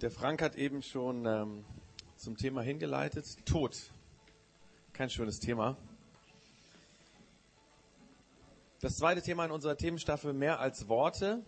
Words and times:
Der 0.00 0.10
Frank 0.10 0.42
hat 0.42 0.56
eben 0.56 0.82
schon 0.82 1.24
ähm, 1.24 1.64
zum 2.16 2.36
Thema 2.36 2.62
hingeleitet. 2.62 3.24
Tod. 3.46 3.80
Kein 4.92 5.08
schönes 5.08 5.38
Thema. 5.38 5.76
Das 8.80 8.96
zweite 8.96 9.22
Thema 9.22 9.44
in 9.44 9.52
unserer 9.52 9.76
Themenstaffel 9.76 10.32
mehr 10.32 10.58
als 10.58 10.88
Worte. 10.88 11.44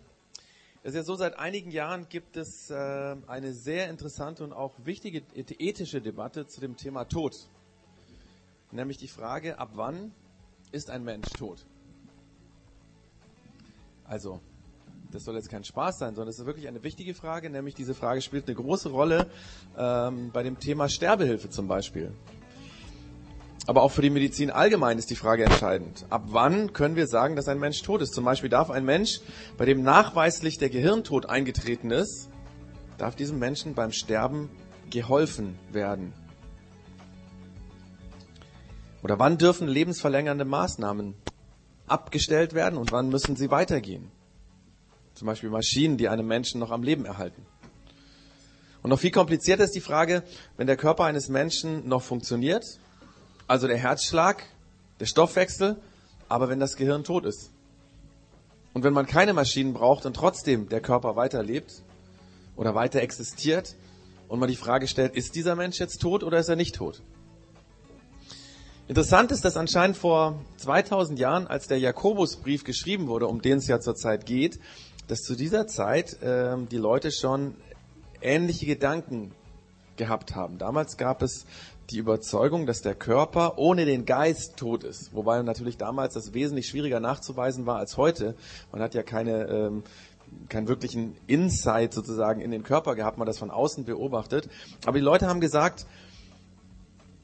Es 0.81 0.91
ist 0.91 0.95
ja 0.95 1.03
so, 1.03 1.15
seit 1.15 1.37
einigen 1.37 1.71
Jahren 1.71 2.07
gibt 2.07 2.37
es 2.37 2.69
äh, 2.69 3.17
eine 3.27 3.51
sehr 3.51 3.89
interessante 3.89 4.45
und 4.45 4.53
auch 4.53 4.73
wichtige 4.85 5.23
ethische 5.35 6.01
Debatte 6.01 6.47
zu 6.47 6.61
dem 6.61 6.77
Thema 6.77 7.03
Tod. 7.03 7.35
Nämlich 8.71 8.97
die 8.97 9.09
Frage, 9.09 9.59
ab 9.59 9.71
wann 9.73 10.13
ist 10.71 10.89
ein 10.89 11.03
Mensch 11.03 11.27
tot? 11.31 11.65
Also, 14.05 14.39
das 15.11 15.23
soll 15.23 15.35
jetzt 15.35 15.49
kein 15.49 15.63
Spaß 15.63 15.99
sein, 15.99 16.15
sondern 16.15 16.29
es 16.29 16.39
ist 16.39 16.45
wirklich 16.45 16.67
eine 16.67 16.83
wichtige 16.83 17.13
Frage, 17.13 17.49
nämlich 17.49 17.75
diese 17.75 17.93
Frage 17.93 18.21
spielt 18.21 18.47
eine 18.47 18.55
große 18.55 18.89
Rolle 18.89 19.27
ähm, 19.77 20.31
bei 20.31 20.43
dem 20.43 20.59
Thema 20.59 20.89
Sterbehilfe 20.89 21.49
zum 21.49 21.67
Beispiel. 21.67 22.11
Aber 23.67 23.83
auch 23.83 23.91
für 23.91 24.01
die 24.01 24.09
Medizin 24.09 24.49
allgemein 24.49 24.97
ist 24.97 25.09
die 25.09 25.15
Frage 25.15 25.43
entscheidend. 25.43 26.05
Ab 26.09 26.23
wann 26.27 26.71
können 26.71 26.95
wir 26.95 27.07
sagen, 27.07 27.35
dass 27.35 27.49
ein 27.49 27.59
Mensch 27.59 27.81
tot 27.81 28.01
ist? 28.01 28.13
Zum 28.13 28.23
Beispiel 28.23 28.49
darf 28.49 28.69
ein 28.69 28.85
Mensch, 28.85 29.19
bei 29.57 29.65
dem 29.65 29.83
nachweislich 29.83 30.57
der 30.57 30.69
Gehirntod 30.69 31.25
eingetreten 31.25 31.91
ist, 31.91 32.29
darf 32.97 33.15
diesem 33.15 33.39
Menschen 33.39 33.73
beim 33.73 33.91
Sterben 33.91 34.49
geholfen 34.89 35.59
werden? 35.71 36.13
Oder 39.03 39.19
wann 39.19 39.37
dürfen 39.37 39.67
lebensverlängernde 39.67 40.45
Maßnahmen 40.45 41.13
abgestellt 41.87 42.53
werden 42.53 42.77
und 42.77 42.91
wann 42.91 43.09
müssen 43.09 43.35
sie 43.35 43.51
weitergehen? 43.51 44.11
Zum 45.17 45.25
Beispiel 45.25 45.49
Maschinen, 45.49 45.97
die 45.97 46.09
einem 46.09 46.27
Menschen 46.27 46.59
noch 46.59 46.69
am 46.69 46.83
Leben 46.83 47.05
erhalten. 47.05 47.43
Und 48.83 48.91
noch 48.91 48.99
viel 48.99 49.09
komplizierter 49.09 49.63
ist 49.63 49.73
die 49.73 49.81
Frage, 49.81 50.21
wenn 50.57 50.67
der 50.67 50.77
Körper 50.77 51.05
eines 51.05 51.27
Menschen 51.27 51.87
noch 51.87 52.03
funktioniert, 52.03 52.63
also 53.47 53.65
der 53.65 53.77
Herzschlag, 53.77 54.43
der 54.99 55.07
Stoffwechsel, 55.07 55.77
aber 56.29 56.49
wenn 56.49 56.59
das 56.59 56.75
Gehirn 56.75 57.03
tot 57.03 57.25
ist. 57.25 57.49
Und 58.75 58.83
wenn 58.83 58.93
man 58.93 59.07
keine 59.07 59.33
Maschinen 59.33 59.73
braucht 59.73 60.05
und 60.05 60.15
trotzdem 60.15 60.69
der 60.69 60.81
Körper 60.81 61.15
weiterlebt 61.15 61.81
oder 62.55 62.75
weiter 62.75 63.01
existiert 63.01 63.73
und 64.27 64.39
man 64.39 64.49
die 64.49 64.55
Frage 64.55 64.87
stellt, 64.87 65.15
ist 65.15 65.33
dieser 65.33 65.55
Mensch 65.55 65.79
jetzt 65.79 65.97
tot 65.99 66.23
oder 66.23 66.37
ist 66.37 66.49
er 66.49 66.55
nicht 66.55 66.75
tot? 66.75 67.01
Interessant 68.87 69.31
ist, 69.31 69.43
dass 69.43 69.57
anscheinend 69.57 69.97
vor 69.97 70.39
2000 70.57 71.17
Jahren, 71.17 71.47
als 71.47 71.67
der 71.67 71.79
Jakobusbrief 71.79 72.63
geschrieben 72.63 73.07
wurde, 73.07 73.25
um 73.25 73.41
den 73.41 73.57
es 73.57 73.67
ja 73.67 73.79
zurzeit 73.79 74.27
geht, 74.27 74.59
dass 75.07 75.21
zu 75.21 75.35
dieser 75.35 75.67
Zeit 75.67 76.17
ähm, 76.21 76.67
die 76.69 76.77
Leute 76.77 77.11
schon 77.11 77.55
ähnliche 78.21 78.65
Gedanken 78.65 79.31
gehabt 79.95 80.35
haben. 80.35 80.57
Damals 80.57 80.97
gab 80.97 81.21
es 81.21 81.45
die 81.89 81.97
Überzeugung, 81.97 82.65
dass 82.65 82.81
der 82.81 82.95
Körper 82.95 83.57
ohne 83.57 83.85
den 83.85 84.05
Geist 84.05 84.57
tot 84.57 84.83
ist. 84.83 85.13
Wobei 85.13 85.41
natürlich 85.41 85.77
damals 85.77 86.13
das 86.13 86.33
wesentlich 86.33 86.67
schwieriger 86.67 86.99
nachzuweisen 86.99 87.65
war 87.65 87.77
als 87.77 87.97
heute. 87.97 88.35
Man 88.71 88.81
hat 88.81 88.93
ja 88.93 89.03
keine, 89.03 89.47
ähm, 89.47 89.83
keinen 90.49 90.67
wirklichen 90.67 91.15
Insight 91.27 91.93
sozusagen 91.93 92.41
in 92.41 92.51
den 92.51 92.63
Körper 92.63 92.95
gehabt, 92.95 93.17
man 93.17 93.25
das 93.25 93.37
von 93.37 93.51
außen 93.51 93.85
beobachtet. 93.85 94.49
Aber 94.85 94.97
die 94.97 95.03
Leute 95.03 95.27
haben 95.27 95.39
gesagt, 95.39 95.85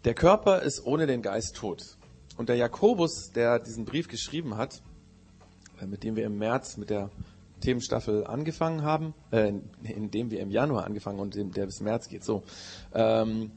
der 0.06 0.14
Körper 0.14 0.62
ist 0.62 0.86
ohne 0.86 1.08
den 1.08 1.22
Geist 1.22 1.56
tot. 1.58 1.98
Und 2.38 2.50
der 2.50 2.56
Jakobus, 2.56 3.32
der 3.32 3.60
diesen 3.60 3.86
Brief 3.86 4.08
geschrieben 4.08 4.58
hat, 4.58 4.82
äh, 5.82 5.86
mit 5.86 6.04
dem 6.04 6.16
wir 6.16 6.26
im 6.26 6.38
März 6.38 6.78
mit 6.78 6.90
der 6.90 7.10
Themenstaffel 7.64 8.26
angefangen 8.26 8.84
haben, 8.84 9.14
äh, 9.32 9.54
in 9.84 10.12
dem 10.12 10.32
wir 10.32 10.42
im 10.42 10.52
Januar 10.52 10.86
angefangen 10.86 11.20
und 11.20 11.36
dem, 11.36 11.52
der 11.52 11.66
bis 11.66 11.82
März 11.82 12.10
geht. 12.10 12.24
So, 12.24 12.44
ähm, 12.94 13.52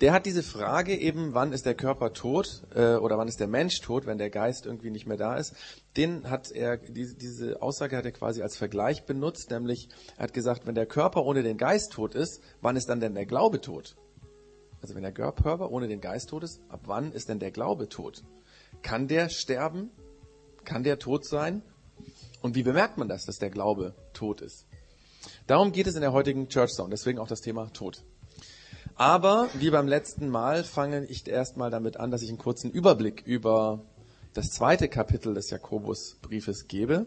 der 0.00 0.12
hat 0.12 0.26
diese 0.26 0.42
Frage 0.42 0.96
eben, 0.96 1.34
wann 1.34 1.52
ist 1.52 1.66
der 1.66 1.74
Körper 1.74 2.12
tot 2.12 2.62
äh, 2.74 2.94
oder 2.96 3.16
wann 3.18 3.28
ist 3.28 3.40
der 3.40 3.48
Mensch 3.48 3.80
tot, 3.80 4.06
wenn 4.06 4.18
der 4.18 4.30
Geist 4.30 4.66
irgendwie 4.66 4.90
nicht 4.90 5.06
mehr 5.06 5.16
da 5.16 5.36
ist. 5.36 5.54
Den 5.96 6.30
hat 6.30 6.50
er 6.50 6.76
diese, 6.76 7.16
diese 7.16 7.62
Aussage 7.62 7.96
hat 7.96 8.04
er 8.04 8.12
quasi 8.12 8.42
als 8.42 8.56
Vergleich 8.56 9.06
benutzt, 9.06 9.50
nämlich 9.50 9.88
er 10.16 10.24
hat 10.24 10.34
gesagt, 10.34 10.66
wenn 10.66 10.74
der 10.74 10.86
Körper 10.86 11.24
ohne 11.24 11.42
den 11.42 11.56
Geist 11.56 11.92
tot 11.92 12.14
ist, 12.14 12.42
wann 12.60 12.76
ist 12.76 12.88
dann 12.88 13.00
denn 13.00 13.14
der 13.14 13.26
Glaube 13.26 13.60
tot? 13.60 13.96
Also 14.82 14.94
wenn 14.94 15.02
der 15.02 15.12
Körper 15.12 15.70
ohne 15.70 15.88
den 15.88 16.00
Geist 16.00 16.30
tot 16.30 16.44
ist, 16.44 16.60
ab 16.68 16.82
wann 16.84 17.12
ist 17.12 17.28
denn 17.28 17.40
der 17.40 17.50
Glaube 17.50 17.88
tot? 17.88 18.22
Kann 18.82 19.08
der 19.08 19.28
sterben? 19.28 19.90
Kann 20.64 20.84
der 20.84 20.98
tot 20.98 21.24
sein? 21.24 21.62
Und 22.40 22.54
wie 22.54 22.62
bemerkt 22.62 22.98
man 22.98 23.08
das, 23.08 23.24
dass 23.24 23.38
der 23.38 23.50
Glaube 23.50 23.94
tot 24.12 24.40
ist? 24.40 24.66
Darum 25.46 25.72
geht 25.72 25.86
es 25.86 25.94
in 25.94 26.00
der 26.00 26.12
heutigen 26.12 26.48
Church 26.48 26.72
Zone, 26.72 26.90
deswegen 26.90 27.18
auch 27.18 27.28
das 27.28 27.40
Thema 27.40 27.72
Tod. 27.72 28.02
Aber 28.94 29.48
wie 29.54 29.70
beim 29.70 29.88
letzten 29.88 30.28
Mal 30.28 30.64
fange 30.64 31.04
ich 31.06 31.26
erstmal 31.26 31.70
damit 31.70 31.98
an, 31.98 32.10
dass 32.10 32.22
ich 32.22 32.28
einen 32.28 32.38
kurzen 32.38 32.70
Überblick 32.70 33.22
über 33.24 33.84
das 34.34 34.50
zweite 34.50 34.88
Kapitel 34.88 35.34
des 35.34 35.50
Jakobusbriefes 35.50 36.68
gebe. 36.68 37.06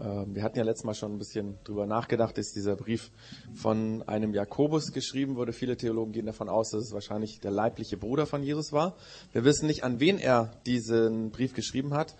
Ähm, 0.00 0.34
wir 0.34 0.42
hatten 0.42 0.58
ja 0.58 0.64
letztes 0.64 0.84
Mal 0.84 0.94
schon 0.94 1.12
ein 1.12 1.18
bisschen 1.18 1.58
drüber 1.64 1.86
nachgedacht, 1.86 2.38
dass 2.38 2.52
dieser 2.52 2.76
Brief 2.76 3.10
von 3.54 4.02
einem 4.06 4.32
Jakobus 4.32 4.92
geschrieben 4.92 5.36
wurde. 5.36 5.52
Viele 5.52 5.76
Theologen 5.76 6.12
gehen 6.12 6.26
davon 6.26 6.48
aus, 6.48 6.70
dass 6.70 6.84
es 6.84 6.92
wahrscheinlich 6.92 7.40
der 7.40 7.50
leibliche 7.50 7.96
Bruder 7.96 8.26
von 8.26 8.42
Jesus 8.42 8.72
war. 8.72 8.96
Wir 9.32 9.44
wissen 9.44 9.66
nicht, 9.66 9.84
an 9.84 10.00
wen 10.00 10.18
er 10.18 10.52
diesen 10.66 11.30
Brief 11.30 11.54
geschrieben 11.54 11.94
hat 11.94 12.14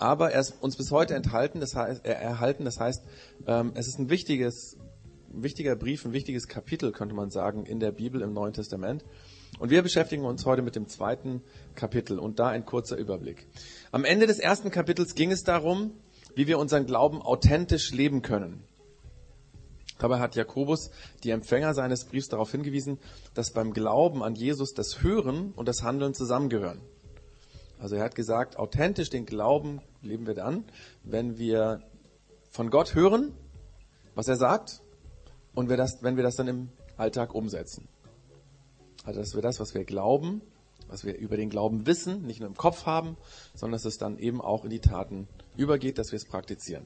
aber 0.00 0.32
er 0.32 0.40
ist 0.40 0.54
uns 0.60 0.76
bis 0.76 0.90
heute 0.90 1.14
enthalten, 1.14 1.60
das 1.60 1.76
heißt, 1.76 2.04
er 2.04 2.16
erhalten. 2.16 2.64
Das 2.64 2.80
heißt, 2.80 3.04
ähm, 3.46 3.72
es 3.74 3.86
ist 3.86 3.98
ein 3.98 4.08
wichtiges, 4.08 4.78
wichtiger 5.28 5.76
Brief, 5.76 6.06
ein 6.06 6.12
wichtiges 6.12 6.48
Kapitel, 6.48 6.90
könnte 6.90 7.14
man 7.14 7.30
sagen, 7.30 7.66
in 7.66 7.80
der 7.80 7.92
Bibel 7.92 8.22
im 8.22 8.32
Neuen 8.32 8.54
Testament. 8.54 9.04
Und 9.58 9.70
wir 9.70 9.82
beschäftigen 9.82 10.24
uns 10.24 10.46
heute 10.46 10.62
mit 10.62 10.74
dem 10.74 10.88
zweiten 10.88 11.42
Kapitel 11.74 12.18
und 12.18 12.38
da 12.38 12.48
ein 12.48 12.64
kurzer 12.64 12.96
Überblick. 12.96 13.46
Am 13.92 14.04
Ende 14.06 14.26
des 14.26 14.38
ersten 14.38 14.70
Kapitels 14.70 15.14
ging 15.14 15.30
es 15.32 15.44
darum, 15.44 15.92
wie 16.34 16.46
wir 16.46 16.58
unseren 16.58 16.86
Glauben 16.86 17.20
authentisch 17.20 17.92
leben 17.92 18.22
können. 18.22 18.62
Dabei 19.98 20.18
hat 20.18 20.34
Jakobus 20.34 20.90
die 21.24 21.30
Empfänger 21.30 21.74
seines 21.74 22.06
Briefs 22.06 22.28
darauf 22.28 22.50
hingewiesen, 22.52 22.98
dass 23.34 23.50
beim 23.50 23.74
Glauben 23.74 24.22
an 24.22 24.34
Jesus 24.34 24.72
das 24.72 25.02
Hören 25.02 25.52
und 25.56 25.68
das 25.68 25.82
Handeln 25.82 26.14
zusammengehören. 26.14 26.80
Also 27.80 27.96
er 27.96 28.04
hat 28.04 28.14
gesagt, 28.14 28.58
authentisch 28.58 29.10
den 29.10 29.26
Glauben 29.26 29.80
leben 30.02 30.26
wir 30.26 30.34
dann, 30.34 30.64
wenn 31.02 31.38
wir 31.38 31.82
von 32.50 32.70
Gott 32.70 32.94
hören, 32.94 33.32
was 34.14 34.28
er 34.28 34.36
sagt, 34.36 34.82
und 35.54 35.68
wir 35.68 35.76
das, 35.76 36.02
wenn 36.02 36.16
wir 36.16 36.22
das 36.22 36.36
dann 36.36 36.48
im 36.48 36.68
Alltag 36.96 37.34
umsetzen. 37.34 37.88
Also 39.04 39.20
dass 39.20 39.34
wir 39.34 39.42
das, 39.42 39.60
was 39.60 39.74
wir 39.74 39.84
glauben, 39.84 40.42
was 40.88 41.04
wir 41.04 41.16
über 41.16 41.36
den 41.36 41.48
Glauben 41.48 41.86
wissen, 41.86 42.22
nicht 42.26 42.40
nur 42.40 42.48
im 42.48 42.56
Kopf 42.56 42.84
haben, 42.84 43.16
sondern 43.54 43.72
dass 43.72 43.84
es 43.84 43.98
dann 43.98 44.18
eben 44.18 44.40
auch 44.40 44.64
in 44.64 44.70
die 44.70 44.80
Taten 44.80 45.26
übergeht, 45.56 45.98
dass 45.98 46.12
wir 46.12 46.16
es 46.16 46.26
praktizieren. 46.26 46.84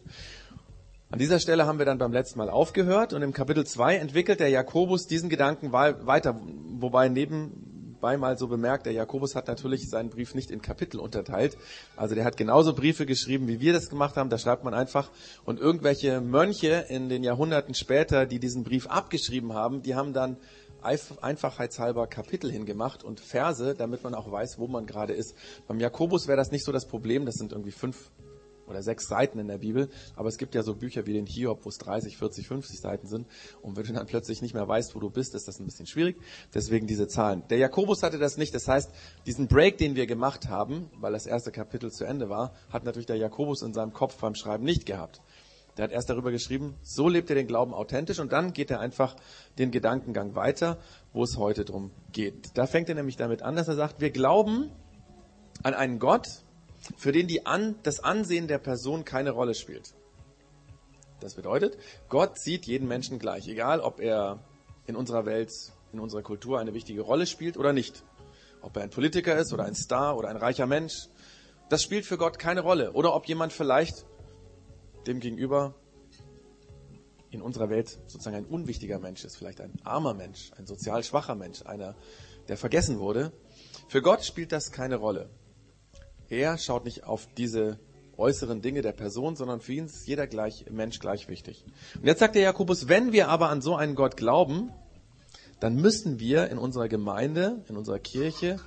An 1.10 1.18
dieser 1.18 1.38
Stelle 1.40 1.66
haben 1.66 1.78
wir 1.78 1.86
dann 1.86 1.98
beim 1.98 2.12
letzten 2.12 2.38
Mal 2.38 2.50
aufgehört 2.50 3.12
und 3.12 3.22
im 3.22 3.32
Kapitel 3.32 3.66
2 3.66 3.96
entwickelt 3.96 4.40
der 4.40 4.48
Jakobus 4.48 5.06
diesen 5.06 5.28
Gedanken 5.28 5.72
weiter, 5.72 6.40
wobei 6.78 7.08
neben 7.08 7.73
zweimal 8.04 8.36
so 8.36 8.48
bemerkt, 8.48 8.84
der 8.84 8.92
Jakobus 8.92 9.34
hat 9.34 9.48
natürlich 9.48 9.88
seinen 9.88 10.10
Brief 10.10 10.34
nicht 10.34 10.50
in 10.50 10.60
Kapitel 10.60 11.00
unterteilt. 11.00 11.56
Also 11.96 12.14
der 12.14 12.26
hat 12.26 12.36
genauso 12.36 12.74
Briefe 12.74 13.06
geschrieben, 13.06 13.48
wie 13.48 13.60
wir 13.60 13.72
das 13.72 13.88
gemacht 13.88 14.16
haben. 14.16 14.28
Da 14.28 14.36
schreibt 14.36 14.62
man 14.62 14.74
einfach. 14.74 15.10
Und 15.46 15.58
irgendwelche 15.58 16.20
Mönche 16.20 16.84
in 16.90 17.08
den 17.08 17.24
Jahrhunderten 17.24 17.74
später, 17.74 18.26
die 18.26 18.38
diesen 18.38 18.62
Brief 18.62 18.88
abgeschrieben 18.88 19.54
haben, 19.54 19.80
die 19.80 19.94
haben 19.94 20.12
dann 20.12 20.36
einfachheitshalber 20.82 22.06
Kapitel 22.06 22.52
hingemacht 22.52 23.02
und 23.02 23.20
Verse, 23.20 23.74
damit 23.74 24.04
man 24.04 24.14
auch 24.14 24.30
weiß, 24.30 24.58
wo 24.58 24.66
man 24.66 24.84
gerade 24.84 25.14
ist. 25.14 25.34
Beim 25.66 25.80
Jakobus 25.80 26.28
wäre 26.28 26.36
das 26.36 26.50
nicht 26.50 26.66
so 26.66 26.72
das 26.72 26.86
Problem. 26.86 27.24
Das 27.24 27.36
sind 27.36 27.52
irgendwie 27.52 27.72
fünf 27.72 28.10
oder 28.66 28.82
sechs 28.82 29.08
Seiten 29.08 29.38
in 29.38 29.48
der 29.48 29.58
Bibel, 29.58 29.88
aber 30.16 30.28
es 30.28 30.38
gibt 30.38 30.54
ja 30.54 30.62
so 30.62 30.74
Bücher 30.74 31.06
wie 31.06 31.12
den 31.12 31.26
Hiob, 31.26 31.64
wo 31.64 31.68
es 31.68 31.78
30, 31.78 32.16
40, 32.16 32.48
50 32.48 32.80
Seiten 32.80 33.06
sind. 33.06 33.26
Und 33.62 33.76
wenn 33.76 33.84
du 33.84 33.92
dann 33.92 34.06
plötzlich 34.06 34.42
nicht 34.42 34.54
mehr 34.54 34.66
weißt, 34.66 34.94
wo 34.94 35.00
du 35.00 35.10
bist, 35.10 35.34
ist 35.34 35.48
das 35.48 35.60
ein 35.60 35.66
bisschen 35.66 35.86
schwierig. 35.86 36.16
Deswegen 36.52 36.86
diese 36.86 37.08
Zahlen. 37.08 37.42
Der 37.50 37.58
Jakobus 37.58 38.02
hatte 38.02 38.18
das 38.18 38.36
nicht. 38.36 38.54
Das 38.54 38.68
heißt, 38.68 38.90
diesen 39.26 39.48
Break, 39.48 39.78
den 39.78 39.96
wir 39.96 40.06
gemacht 40.06 40.48
haben, 40.48 40.90
weil 40.98 41.12
das 41.12 41.26
erste 41.26 41.50
Kapitel 41.50 41.90
zu 41.90 42.04
Ende 42.04 42.28
war, 42.28 42.54
hat 42.70 42.84
natürlich 42.84 43.06
der 43.06 43.16
Jakobus 43.16 43.62
in 43.62 43.74
seinem 43.74 43.92
Kopf 43.92 44.16
beim 44.16 44.34
Schreiben 44.34 44.64
nicht 44.64 44.86
gehabt. 44.86 45.20
Der 45.76 45.84
hat 45.84 45.92
erst 45.92 46.08
darüber 46.08 46.30
geschrieben, 46.30 46.76
so 46.82 47.08
lebt 47.08 47.30
er 47.30 47.34
den 47.34 47.48
Glauben 47.48 47.74
authentisch 47.74 48.20
und 48.20 48.32
dann 48.32 48.52
geht 48.52 48.70
er 48.70 48.78
einfach 48.78 49.16
den 49.58 49.72
Gedankengang 49.72 50.36
weiter, 50.36 50.78
wo 51.12 51.24
es 51.24 51.36
heute 51.36 51.64
drum 51.64 51.90
geht. 52.12 52.56
Da 52.56 52.66
fängt 52.66 52.88
er 52.88 52.94
nämlich 52.94 53.16
damit 53.16 53.42
an, 53.42 53.56
dass 53.56 53.66
er 53.66 53.74
sagt, 53.74 54.00
wir 54.00 54.10
glauben 54.10 54.70
an 55.64 55.74
einen 55.74 55.98
Gott, 55.98 56.43
für 56.96 57.12
den 57.12 57.26
die 57.26 57.46
an, 57.46 57.76
das 57.82 58.00
Ansehen 58.00 58.48
der 58.48 58.58
Person 58.58 59.04
keine 59.04 59.30
Rolle 59.30 59.54
spielt. 59.54 59.94
Das 61.20 61.34
bedeutet, 61.34 61.78
Gott 62.08 62.38
sieht 62.38 62.66
jeden 62.66 62.88
Menschen 62.88 63.18
gleich, 63.18 63.48
egal 63.48 63.80
ob 63.80 64.00
er 64.00 64.44
in 64.86 64.96
unserer 64.96 65.24
Welt, 65.24 65.52
in 65.92 66.00
unserer 66.00 66.22
Kultur 66.22 66.58
eine 66.58 66.74
wichtige 66.74 67.00
Rolle 67.00 67.26
spielt 67.26 67.56
oder 67.56 67.72
nicht. 67.72 68.02
Ob 68.60 68.76
er 68.76 68.82
ein 68.82 68.90
Politiker 68.90 69.36
ist 69.36 69.52
oder 69.52 69.64
ein 69.64 69.74
Star 69.74 70.16
oder 70.16 70.28
ein 70.28 70.36
reicher 70.36 70.66
Mensch, 70.66 71.08
das 71.68 71.82
spielt 71.82 72.04
für 72.04 72.18
Gott 72.18 72.38
keine 72.38 72.60
Rolle. 72.60 72.92
Oder 72.92 73.14
ob 73.14 73.26
jemand 73.26 73.52
vielleicht 73.52 74.04
dem 75.06 75.20
gegenüber 75.20 75.74
in 77.30 77.42
unserer 77.42 77.68
Welt 77.68 77.98
sozusagen 78.06 78.36
ein 78.36 78.46
unwichtiger 78.46 78.98
Mensch 78.98 79.24
ist, 79.24 79.36
vielleicht 79.36 79.60
ein 79.60 79.72
armer 79.82 80.14
Mensch, 80.14 80.52
ein 80.56 80.66
sozial 80.66 81.02
schwacher 81.02 81.34
Mensch, 81.34 81.62
einer, 81.62 81.94
der 82.48 82.56
vergessen 82.56 82.98
wurde. 82.98 83.32
Für 83.88 84.02
Gott 84.02 84.24
spielt 84.24 84.52
das 84.52 84.70
keine 84.70 84.96
Rolle. 84.96 85.30
Er 86.34 86.58
schaut 86.58 86.84
nicht 86.84 87.04
auf 87.04 87.28
diese 87.36 87.78
äußeren 88.16 88.60
Dinge 88.60 88.82
der 88.82 88.90
Person, 88.90 89.36
sondern 89.36 89.60
für 89.60 89.72
ihn 89.74 89.84
ist 89.84 90.08
jeder 90.08 90.26
gleich, 90.26 90.66
Mensch 90.68 90.98
gleich 90.98 91.28
wichtig. 91.28 91.64
Und 91.94 92.06
jetzt 92.06 92.18
sagt 92.18 92.34
der 92.34 92.42
Jakobus, 92.42 92.88
wenn 92.88 93.12
wir 93.12 93.28
aber 93.28 93.50
an 93.50 93.62
so 93.62 93.76
einen 93.76 93.94
Gott 93.94 94.16
glauben, 94.16 94.72
dann 95.60 95.76
müssen 95.76 96.18
wir 96.18 96.50
in 96.50 96.58
unserer 96.58 96.88
Gemeinde, 96.88 97.62
in 97.68 97.76
unserer 97.76 98.00
Kirche 98.00 98.58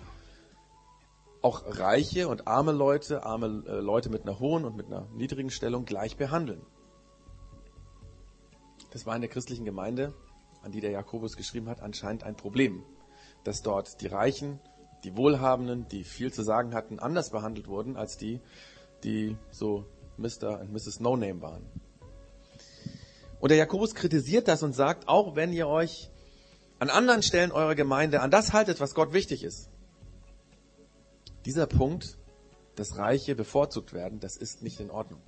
auch 1.42 1.64
reiche 1.78 2.30
und 2.30 2.48
arme 2.48 2.72
Leute, 2.72 3.26
arme 3.26 3.64
äh, 3.68 3.80
Leute 3.82 4.10
mit 4.10 4.24
einer 4.24 4.40
hohen 4.40 4.64
und 4.64 4.78
mit 4.78 4.86
einer 4.88 5.06
niedrigen 5.14 5.50
Stellung 5.50 5.84
gleich 5.84 6.16
behandeln. 6.16 6.62
Das 8.92 9.06
war 9.06 9.14
in 9.14 9.22
der 9.22 9.30
christlichen 9.30 9.66
Gemeinde, 9.66 10.14
an 10.64 10.72
die 10.72 10.80
der 10.80 10.92
Jakobus 10.92 11.36
geschrieben 11.36 11.68
hat, 11.68 11.82
anscheinend 11.82 12.24
ein 12.24 12.38
Problem, 12.38 12.82
dass 13.44 13.62
dort 13.62 14.00
die 14.00 14.08
Reichen, 14.08 14.62
die 15.04 15.16
Wohlhabenden, 15.16 15.88
die 15.88 16.04
viel 16.04 16.32
zu 16.34 16.44
sagen 16.44 16.74
hatten, 16.74 17.00
anders 17.00 17.30
behandelt 17.30 17.68
wurden 17.68 17.98
als 17.98 18.18
die, 18.18 18.42
die 19.04 19.38
so 19.52 19.86
Mr. 20.18 20.60
und 20.62 20.72
Mrs. 20.72 21.00
No 21.00 21.16
Name 21.16 21.42
waren. 21.42 21.66
Und 23.40 23.50
der 23.50 23.58
Jakobus 23.58 23.94
kritisiert 23.94 24.48
das 24.48 24.64
und 24.64 24.74
sagt, 24.74 25.08
auch 25.08 25.36
wenn 25.36 25.54
ihr 25.54 25.68
euch 25.68 26.10
an 26.80 26.90
anderen 26.90 27.22
Stellen 27.22 27.52
eurer 27.52 27.76
Gemeinde 27.76 28.22
an 28.22 28.32
das 28.32 28.54
haltet, 28.54 28.80
was 28.80 28.96
Gott 28.96 29.14
wichtig 29.14 29.44
ist, 29.44 29.70
dieser 31.46 31.68
Punkt, 31.68 32.18
dass 32.76 32.98
Reiche 32.98 33.36
bevorzugt 33.36 33.94
werden, 33.94 34.20
das 34.20 34.38
ist 34.38 34.62
nicht 34.64 34.80
in 34.80 34.92
Ordnung. 34.92 35.22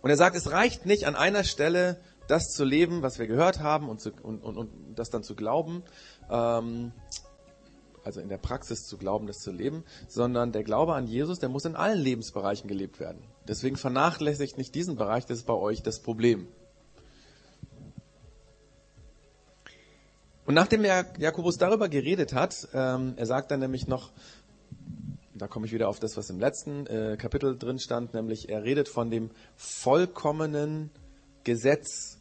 Und 0.00 0.10
er 0.10 0.16
sagt, 0.16 0.36
es 0.36 0.50
reicht 0.50 0.84
nicht 0.84 1.06
an 1.06 1.14
einer 1.14 1.44
Stelle 1.44 2.00
das 2.28 2.50
zu 2.50 2.64
leben, 2.64 3.02
was 3.02 3.18
wir 3.18 3.26
gehört 3.26 3.60
haben 3.60 3.88
und, 3.88 4.00
zu, 4.00 4.12
und, 4.22 4.42
und, 4.42 4.56
und 4.56 4.70
das 4.96 5.10
dann 5.10 5.22
zu 5.22 5.34
glauben, 5.34 5.82
ähm, 6.30 6.92
also 8.04 8.20
in 8.20 8.28
der 8.28 8.38
Praxis 8.38 8.86
zu 8.86 8.98
glauben, 8.98 9.26
das 9.26 9.38
zu 9.38 9.52
leben, 9.52 9.84
sondern 10.08 10.52
der 10.52 10.64
Glaube 10.64 10.94
an 10.94 11.06
Jesus, 11.06 11.38
der 11.38 11.48
muss 11.48 11.64
in 11.64 11.76
allen 11.76 12.00
Lebensbereichen 12.00 12.68
gelebt 12.68 13.00
werden. 13.00 13.22
Deswegen 13.46 13.76
vernachlässigt 13.76 14.58
nicht 14.58 14.74
diesen 14.74 14.96
Bereich, 14.96 15.26
das 15.26 15.38
ist 15.38 15.46
bei 15.46 15.54
euch 15.54 15.82
das 15.82 16.00
Problem. 16.00 16.48
Und 20.44 20.54
nachdem 20.54 20.84
Jakobus 20.84 21.56
darüber 21.56 21.88
geredet 21.88 22.32
hat, 22.32 22.68
ähm, 22.74 23.14
er 23.16 23.26
sagt 23.26 23.50
dann 23.50 23.60
nämlich 23.60 23.86
noch, 23.86 24.10
da 25.34 25.46
komme 25.46 25.66
ich 25.66 25.72
wieder 25.72 25.88
auf 25.88 26.00
das, 26.00 26.16
was 26.16 26.30
im 26.30 26.40
letzten 26.40 26.86
äh, 26.86 27.16
Kapitel 27.16 27.56
drin 27.56 27.78
stand, 27.78 28.12
nämlich 28.14 28.48
er 28.48 28.64
redet 28.64 28.88
von 28.88 29.10
dem 29.10 29.30
vollkommenen 29.56 30.90
Gesetz, 31.44 32.18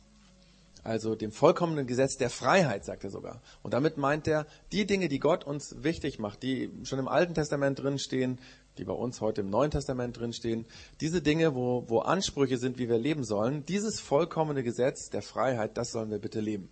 also 0.84 1.16
dem 1.16 1.32
vollkommenen 1.32 1.86
Gesetz 1.86 2.18
der 2.18 2.30
Freiheit, 2.30 2.86
sagt 2.86 3.04
er 3.04 3.12
sogar. 3.12 3.42
Und 3.62 3.74
damit 3.74 3.98
meint 3.98 4.28
er 4.28 4.48
die 4.72 4.86
Dinge, 4.86 5.10
die 5.10 5.20
Gott 5.20 5.44
uns 5.44 5.76
wichtig 5.84 6.20
macht, 6.20 6.44
die 6.44 6.72
schon 6.84 7.00
im 7.00 7.08
Alten 7.08 7.34
Testament 7.34 7.80
drinstehen, 7.80 8.40
die 8.78 8.86
bei 8.86 8.94
uns 8.94 9.22
heute 9.22 9.42
im 9.42 9.50
Neuen 9.50 9.72
Testament 9.72 10.18
drinstehen, 10.18 10.66
diese 11.00 11.22
Dinge, 11.22 11.56
wo, 11.56 11.86
wo 11.88 12.00
Ansprüche 12.00 12.58
sind, 12.58 12.78
wie 12.80 12.90
wir 12.90 12.98
leben 12.98 13.24
sollen, 13.24 13.66
dieses 13.66 14.00
vollkommene 14.00 14.64
Gesetz 14.64 15.10
der 15.10 15.22
Freiheit, 15.22 15.78
das 15.78 15.92
sollen 15.92 16.10
wir 16.10 16.20
bitte 16.20 16.40
leben. 16.40 16.70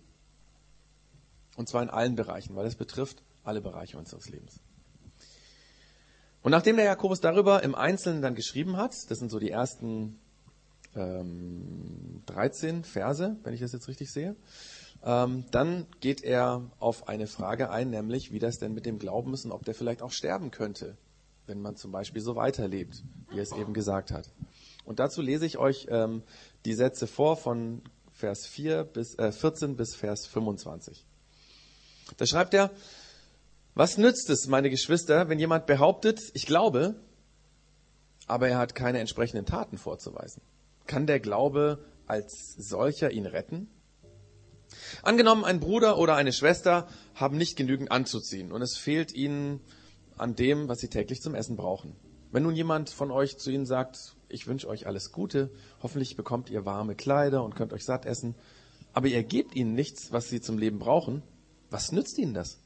Und 1.56 1.68
zwar 1.68 1.82
in 1.82 1.90
allen 1.90 2.16
Bereichen, 2.16 2.56
weil 2.56 2.66
es 2.66 2.76
betrifft 2.76 3.22
alle 3.44 3.60
Bereiche 3.60 3.98
unseres 3.98 4.28
Lebens. 4.28 4.60
Und 6.42 6.52
nachdem 6.52 6.76
der 6.76 6.86
Jakobus 6.86 7.20
darüber 7.20 7.62
im 7.62 7.74
Einzelnen 7.74 8.22
dann 8.22 8.34
geschrieben 8.34 8.76
hat, 8.76 8.94
das 9.08 9.18
sind 9.18 9.30
so 9.30 9.38
die 9.38 9.50
ersten 9.50 10.18
ähm, 10.96 12.22
13 12.26 12.84
Verse, 12.84 13.36
wenn 13.42 13.54
ich 13.54 13.60
das 13.60 13.72
jetzt 13.72 13.88
richtig 13.88 14.10
sehe, 14.10 14.36
ähm, 15.02 15.44
dann 15.50 15.86
geht 16.00 16.22
er 16.22 16.70
auf 16.78 17.08
eine 17.08 17.26
Frage 17.26 17.70
ein, 17.70 17.90
nämlich 17.90 18.32
wie 18.32 18.38
das 18.38 18.58
denn 18.58 18.74
mit 18.74 18.86
dem 18.86 18.98
Glauben 18.98 19.32
ist 19.32 19.44
und 19.44 19.52
ob 19.52 19.64
der 19.64 19.74
vielleicht 19.74 20.02
auch 20.02 20.12
sterben 20.12 20.50
könnte, 20.50 20.96
wenn 21.46 21.60
man 21.60 21.76
zum 21.76 21.92
Beispiel 21.92 22.22
so 22.22 22.36
weiterlebt, 22.36 23.02
wie 23.30 23.38
er 23.38 23.42
es 23.42 23.52
eben 23.52 23.72
gesagt 23.72 24.10
hat. 24.10 24.30
Und 24.84 24.98
dazu 24.98 25.22
lese 25.22 25.46
ich 25.46 25.58
euch 25.58 25.86
ähm, 25.90 26.22
die 26.64 26.74
Sätze 26.74 27.06
vor 27.06 27.36
von 27.36 27.82
Vers 28.12 28.46
4 28.46 28.84
bis, 28.84 29.18
äh, 29.18 29.32
14 29.32 29.76
bis 29.76 29.94
Vers 29.94 30.26
25. 30.26 31.04
Da 32.16 32.26
schreibt 32.26 32.54
er, 32.54 32.70
was 33.74 33.96
nützt 33.96 34.28
es, 34.30 34.46
meine 34.46 34.68
Geschwister, 34.68 35.28
wenn 35.28 35.38
jemand 35.38 35.66
behauptet, 35.66 36.20
ich 36.34 36.44
glaube, 36.44 36.96
aber 38.26 38.48
er 38.48 38.58
hat 38.58 38.74
keine 38.74 38.98
entsprechenden 38.98 39.46
Taten 39.46 39.78
vorzuweisen? 39.78 40.42
Kann 40.90 41.06
der 41.06 41.20
Glaube 41.20 41.78
als 42.08 42.56
solcher 42.58 43.12
ihn 43.12 43.24
retten? 43.24 43.70
Angenommen, 45.04 45.44
ein 45.44 45.60
Bruder 45.60 45.98
oder 45.98 46.16
eine 46.16 46.32
Schwester 46.32 46.88
haben 47.14 47.36
nicht 47.36 47.54
genügend 47.54 47.92
anzuziehen 47.92 48.50
und 48.50 48.60
es 48.60 48.76
fehlt 48.76 49.14
ihnen 49.14 49.60
an 50.16 50.34
dem, 50.34 50.66
was 50.66 50.80
sie 50.80 50.88
täglich 50.88 51.22
zum 51.22 51.36
Essen 51.36 51.54
brauchen. 51.54 51.94
Wenn 52.32 52.42
nun 52.42 52.56
jemand 52.56 52.90
von 52.90 53.12
euch 53.12 53.38
zu 53.38 53.52
ihnen 53.52 53.66
sagt, 53.66 54.16
ich 54.28 54.48
wünsche 54.48 54.66
euch 54.66 54.88
alles 54.88 55.12
Gute, 55.12 55.52
hoffentlich 55.80 56.16
bekommt 56.16 56.50
ihr 56.50 56.64
warme 56.64 56.96
Kleider 56.96 57.44
und 57.44 57.54
könnt 57.54 57.72
euch 57.72 57.84
satt 57.84 58.04
essen, 58.04 58.34
aber 58.92 59.06
ihr 59.06 59.22
gebt 59.22 59.54
ihnen 59.54 59.74
nichts, 59.74 60.10
was 60.10 60.28
sie 60.28 60.40
zum 60.40 60.58
Leben 60.58 60.80
brauchen, 60.80 61.22
was 61.70 61.92
nützt 61.92 62.18
ihnen 62.18 62.34
das? 62.34 62.58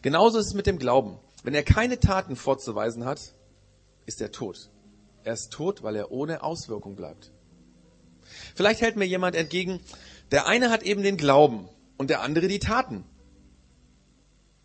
Genauso 0.00 0.38
ist 0.38 0.46
es 0.46 0.54
mit 0.54 0.66
dem 0.66 0.78
Glauben. 0.78 1.18
Wenn 1.42 1.52
er 1.52 1.64
keine 1.64 2.00
Taten 2.00 2.34
vorzuweisen 2.34 3.04
hat, 3.04 3.34
ist 4.06 4.22
er 4.22 4.32
tot. 4.32 4.70
Er 5.24 5.32
ist 5.32 5.52
tot, 5.52 5.82
weil 5.82 5.96
er 5.96 6.12
ohne 6.12 6.42
Auswirkung 6.42 6.96
bleibt. 6.96 7.32
Vielleicht 8.54 8.80
hält 8.80 8.96
mir 8.96 9.06
jemand 9.06 9.36
entgegen, 9.36 9.80
der 10.30 10.46
eine 10.46 10.70
hat 10.70 10.82
eben 10.82 11.02
den 11.02 11.16
Glauben 11.16 11.68
und 11.96 12.10
der 12.10 12.22
andere 12.22 12.48
die 12.48 12.58
Taten. 12.58 13.04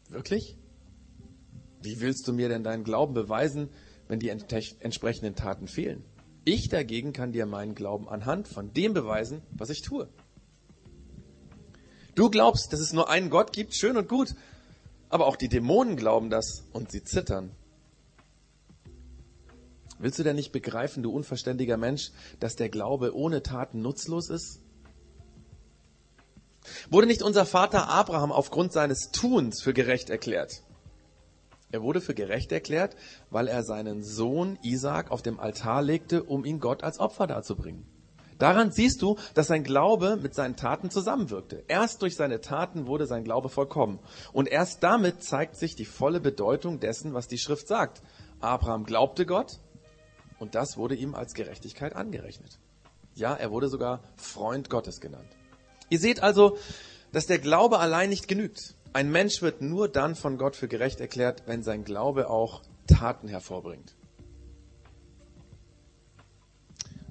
Wirklich? 0.09 0.57
Wie 1.81 2.01
willst 2.01 2.27
du 2.27 2.33
mir 2.33 2.49
denn 2.49 2.63
deinen 2.63 2.83
Glauben 2.83 3.13
beweisen, 3.13 3.69
wenn 4.07 4.19
die 4.19 4.29
entsprechenden 4.29 5.35
Taten 5.35 5.67
fehlen? 5.67 6.03
Ich 6.43 6.67
dagegen 6.67 7.13
kann 7.13 7.31
dir 7.31 7.45
meinen 7.45 7.75
Glauben 7.75 8.09
anhand 8.09 8.47
von 8.47 8.73
dem 8.73 8.93
beweisen, 8.93 9.41
was 9.51 9.69
ich 9.69 9.81
tue. 9.81 10.09
Du 12.15 12.29
glaubst, 12.29 12.73
dass 12.73 12.79
es 12.79 12.91
nur 12.91 13.09
einen 13.09 13.29
Gott 13.29 13.53
gibt, 13.53 13.75
schön 13.75 13.95
und 13.95 14.09
gut, 14.09 14.35
aber 15.09 15.27
auch 15.27 15.37
die 15.37 15.47
Dämonen 15.47 15.95
glauben 15.95 16.29
das 16.29 16.65
und 16.73 16.91
sie 16.91 17.03
zittern. 17.03 17.51
Willst 19.99 20.17
du 20.17 20.23
denn 20.23 20.37
nicht 20.37 20.53
begreifen, 20.53 21.03
du 21.03 21.11
unverständiger 21.11 21.75
Mensch, 21.75 22.11
dass 22.39 22.55
der 22.55 22.69
Glaube 22.69 23.13
ohne 23.13 23.43
Taten 23.43 23.81
nutzlos 23.81 24.29
ist? 24.29 24.61
Wurde 26.89 27.07
nicht 27.07 27.21
unser 27.21 27.45
Vater 27.45 27.89
Abraham 27.89 28.31
aufgrund 28.31 28.71
seines 28.71 29.11
Tuns 29.11 29.61
für 29.61 29.73
gerecht 29.73 30.09
erklärt? 30.09 30.63
Er 31.71 31.83
wurde 31.83 31.99
für 31.99 32.13
gerecht 32.13 32.51
erklärt, 32.51 32.95
weil 33.29 33.47
er 33.47 33.63
seinen 33.63 34.01
Sohn 34.01 34.57
Isaac 34.63 35.11
auf 35.11 35.21
dem 35.21 35.39
Altar 35.39 35.81
legte, 35.81 36.23
um 36.23 36.45
ihn 36.45 36.59
Gott 36.61 36.83
als 36.83 36.99
Opfer 36.99 37.27
darzubringen. 37.27 37.85
Daran 38.37 38.71
siehst 38.71 39.01
du, 39.01 39.17
dass 39.33 39.47
sein 39.47 39.65
Glaube 39.65 40.15
mit 40.15 40.33
seinen 40.33 40.55
Taten 40.55 40.89
zusammenwirkte. 40.89 41.65
Erst 41.67 42.01
durch 42.01 42.15
seine 42.15 42.39
Taten 42.39 42.87
wurde 42.87 43.05
sein 43.05 43.25
Glaube 43.25 43.49
vollkommen. 43.49 43.99
Und 44.31 44.47
erst 44.47 44.81
damit 44.81 45.21
zeigt 45.21 45.57
sich 45.57 45.75
die 45.75 45.85
volle 45.85 46.21
Bedeutung 46.21 46.79
dessen, 46.79 47.13
was 47.13 47.27
die 47.27 47.37
Schrift 47.37 47.67
sagt. 47.67 48.01
Abraham 48.39 48.85
glaubte 48.85 49.25
Gott 49.25 49.59
und 50.39 50.55
das 50.55 50.77
wurde 50.77 50.95
ihm 50.95 51.15
als 51.15 51.33
Gerechtigkeit 51.33 51.95
angerechnet. 51.95 52.59
Ja, 53.15 53.33
er 53.35 53.51
wurde 53.51 53.67
sogar 53.67 54.01
Freund 54.15 54.69
Gottes 54.69 55.01
genannt. 55.01 55.29
Ihr 55.89 55.99
seht 55.99 56.21
also, 56.21 56.57
dass 57.11 57.25
der 57.25 57.39
Glaube 57.39 57.79
allein 57.79 58.09
nicht 58.09 58.27
genügt. 58.27 58.75
Ein 58.93 59.11
Mensch 59.11 59.41
wird 59.41 59.61
nur 59.61 59.89
dann 59.89 60.15
von 60.15 60.37
Gott 60.37 60.55
für 60.55 60.67
gerecht 60.67 60.99
erklärt, 60.99 61.43
wenn 61.45 61.63
sein 61.63 61.83
Glaube 61.83 62.29
auch 62.29 62.61
Taten 62.87 63.27
hervorbringt. 63.27 63.95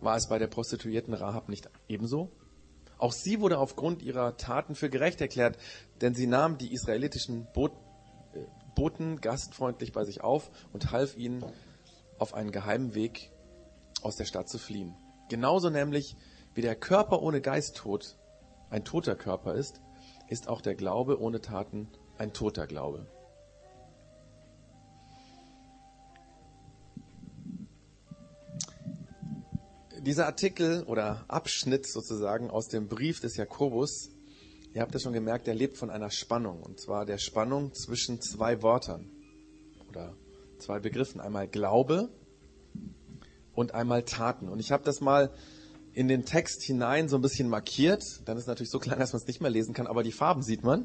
War 0.01 0.17
es 0.17 0.29
bei 0.29 0.39
der 0.39 0.47
Prostituierten 0.47 1.15
Rahab 1.15 1.49
nicht 1.49 1.69
ebenso? 1.89 2.31
Auch 2.99 3.13
sie 3.13 3.41
wurde 3.41 3.59
aufgrund 3.59 4.03
ihrer 4.03 4.37
Taten 4.37 4.75
für 4.75 4.91
gerecht 4.91 5.21
erklärt, 5.21 5.57
denn 6.01 6.15
sie 6.15 6.27
nahm 6.27 6.59
die 6.59 6.73
israelitischen 6.73 7.47
äh, 7.55 8.41
Boten 8.75 9.21
gastfreundlich 9.21 9.93
bei 9.93 10.05
sich 10.05 10.23
auf 10.23 10.51
und 10.73 10.91
half 10.91 11.17
ihnen 11.17 11.45
auf 12.19 12.35
einen 12.35 12.53
geheimen 12.53 12.95
Weg 12.95 13.33
aus 14.03 14.17
der 14.17 14.25
Stadt 14.25 14.49
zu 14.49 14.59
fliehen. 14.59 14.95
Genauso 15.29 15.71
nämlich 15.71 16.17
wie 16.55 16.63
der 16.63 16.77
Körper 16.77 17.23
ohne 17.23 17.41
Geist 17.41 17.77
tot 17.77 18.17
ein 18.71 18.85
toter 18.85 19.15
Körper 19.15 19.55
ist, 19.55 19.81
ist 20.29 20.49
auch 20.49 20.61
der 20.61 20.75
Glaube 20.75 21.21
ohne 21.21 21.41
Taten 21.41 21.89
ein 22.19 22.33
toter 22.33 22.67
Glaube. 22.67 23.07
Dieser 30.01 30.27
Artikel 30.27 30.85
oder 30.85 31.25
Abschnitt 31.29 31.87
sozusagen 31.87 32.51
aus 32.51 32.69
dem 32.69 32.89
Brief 32.89 33.21
des 33.21 33.37
Jakobus, 33.37 34.11
ihr 34.73 34.81
habt 34.81 34.95
ja 34.95 35.01
schon 35.01 35.13
gemerkt, 35.13 35.47
der 35.47 35.55
lebt 35.55 35.77
von 35.77 35.91
einer 35.91 36.11
Spannung. 36.11 36.63
Und 36.63 36.81
zwar 36.81 37.05
der 37.05 37.19
Spannung 37.19 37.75
zwischen 37.75 38.21
zwei 38.21 38.63
Wörtern 38.63 39.11
oder 39.89 40.17
zwei 40.59 40.81
Begriffen. 40.81 41.21
Einmal 41.21 41.49
Glaube 41.49 42.09
und 43.55 43.75
einmal 43.75 44.03
Taten. 44.03 44.49
Und 44.49 44.61
ich 44.61 44.73
habe 44.73 44.85
das 44.85 45.01
mal 45.01 45.31
in 45.93 46.07
den 46.07 46.25
Text 46.25 46.63
hinein 46.63 47.09
so 47.09 47.17
ein 47.17 47.23
bisschen 47.23 47.49
markiert. 47.49 48.05
Dann 48.25 48.39
ist 48.39 48.47
natürlich 48.47 48.71
so 48.71 48.79
klein, 48.79 49.01
dass 49.01 49.13
man 49.13 49.21
es 49.21 49.27
nicht 49.27 49.41
mehr 49.41 49.51
lesen 49.51 49.75
kann, 49.75 49.89
aber 49.89 50.05
die 50.05 50.13
Farben 50.13 50.43
sieht 50.43 50.63
man. 50.63 50.85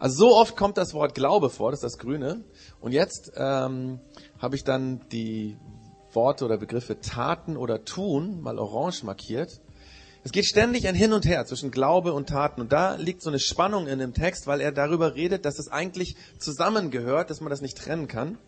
Also 0.00 0.16
so 0.16 0.36
oft 0.36 0.56
kommt 0.56 0.78
das 0.78 0.94
Wort 0.94 1.14
Glaube 1.14 1.48
vor, 1.48 1.70
das 1.70 1.78
ist 1.78 1.84
das 1.84 1.98
Grüne. 1.98 2.44
Und 2.80 2.92
jetzt 2.92 3.32
ähm, 3.36 4.00
habe 4.40 4.56
ich 4.56 4.64
dann 4.64 5.00
die 5.12 5.56
Worte 6.12 6.44
oder 6.44 6.56
Begriffe 6.56 7.00
Taten 7.00 7.56
oder 7.56 7.84
Tun 7.84 8.40
mal 8.40 8.58
orange 8.58 9.04
markiert. 9.04 9.60
Es 10.24 10.32
geht 10.32 10.46
ständig 10.46 10.88
ein 10.88 10.96
Hin 10.96 11.12
und 11.12 11.24
Her 11.24 11.46
zwischen 11.46 11.70
Glaube 11.70 12.12
und 12.12 12.28
Taten. 12.28 12.60
Und 12.60 12.72
da 12.72 12.96
liegt 12.96 13.22
so 13.22 13.30
eine 13.30 13.38
Spannung 13.38 13.86
in 13.86 14.00
dem 14.00 14.12
Text, 14.12 14.46
weil 14.46 14.60
er 14.60 14.72
darüber 14.72 15.14
redet, 15.14 15.44
dass 15.44 15.58
es 15.58 15.68
eigentlich 15.68 16.16
zusammengehört, 16.38 17.30
dass 17.30 17.40
man 17.40 17.50
das 17.50 17.60
nicht 17.60 17.78
trennen 17.78 18.08
kann. 18.08 18.38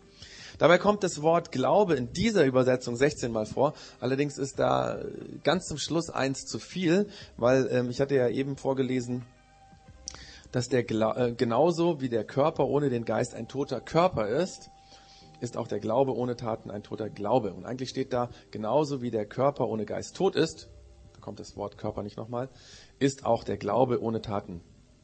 Dabei 0.61 0.77
kommt 0.77 1.03
das 1.03 1.23
Wort 1.23 1.51
Glaube 1.51 1.95
in 1.95 2.13
dieser 2.13 2.45
Übersetzung 2.45 2.95
16 2.95 3.31
Mal 3.31 3.47
vor. 3.47 3.73
Allerdings 3.99 4.37
ist 4.37 4.59
da 4.59 4.99
ganz 5.43 5.65
zum 5.65 5.79
Schluss 5.79 6.11
eins 6.11 6.45
zu 6.45 6.59
viel, 6.59 7.07
weil 7.35 7.67
ähm, 7.71 7.89
ich 7.89 7.99
hatte 7.99 8.13
ja 8.13 8.29
eben 8.29 8.57
vorgelesen, 8.57 9.25
dass 10.51 10.69
der 10.69 10.83
Gla 10.83 11.17
äh, 11.17 11.33
genauso 11.33 11.99
wie 11.99 12.09
der 12.09 12.25
Körper 12.25 12.67
ohne 12.67 12.91
den 12.91 13.05
Geist 13.05 13.33
ein 13.33 13.47
toter 13.47 13.81
Körper 13.81 14.27
ist, 14.27 14.69
ist 15.39 15.57
auch 15.57 15.67
der 15.67 15.79
Glaube 15.79 16.15
ohne 16.15 16.35
Taten 16.35 16.69
ein 16.69 16.83
toter 16.83 17.09
Glaube. 17.09 17.53
Und 17.53 17.65
eigentlich 17.65 17.89
steht 17.89 18.13
da, 18.13 18.29
genauso 18.51 19.01
wie 19.01 19.09
der 19.09 19.25
Körper 19.25 19.67
ohne 19.67 19.87
Geist 19.87 20.15
tot 20.15 20.35
ist, 20.35 20.69
da 21.13 21.21
kommt 21.21 21.39
das 21.39 21.57
Wort 21.57 21.79
Körper 21.79 22.03
nicht 22.03 22.17
nochmal, 22.17 22.49
ist 22.99 23.25
auch 23.25 23.43
der 23.43 23.57
Glaube 23.57 23.99
ohne 23.99 24.21
Taten 24.21 24.61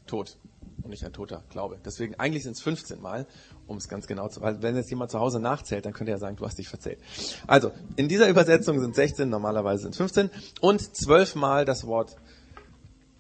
tot 0.08 0.38
und 0.84 0.90
nicht 0.90 1.06
ein 1.06 1.14
toter 1.14 1.44
Glaube. 1.50 1.78
Deswegen 1.84 2.16
eigentlich 2.16 2.44
sind 2.44 2.54
es 2.54 2.62
15 2.62 3.02
Mal, 3.02 3.28
um 3.68 3.78
es 3.78 3.88
ganz 3.90 4.08
genau 4.08 4.28
zu, 4.30 4.42
weil 4.42 4.62
wenn 4.62 4.76
jetzt 4.76 4.90
jemand 4.90 5.12
zu 5.12 5.20
Hause 5.20 5.40
nachzählt, 5.40 5.86
dann 5.86 5.94
könnte 5.94 6.12
er 6.12 6.18
sagen, 6.18 6.36
du 6.36 6.46
hast 6.46 6.58
dich 6.58 6.70
verzählt. 6.70 7.00
Also, 7.46 7.72
in 7.96 8.08
dieser 8.08 8.30
Übersetzung 8.30 8.80
sind 8.80 8.96
16, 8.96 9.30
normalerweise 9.30 9.84
sind 9.84 9.92
es 9.92 9.98
15 9.98 10.30
und 10.62 10.96
12 10.96 11.36
Mal 11.36 11.66
das 11.66 11.86
Wort 11.86 12.16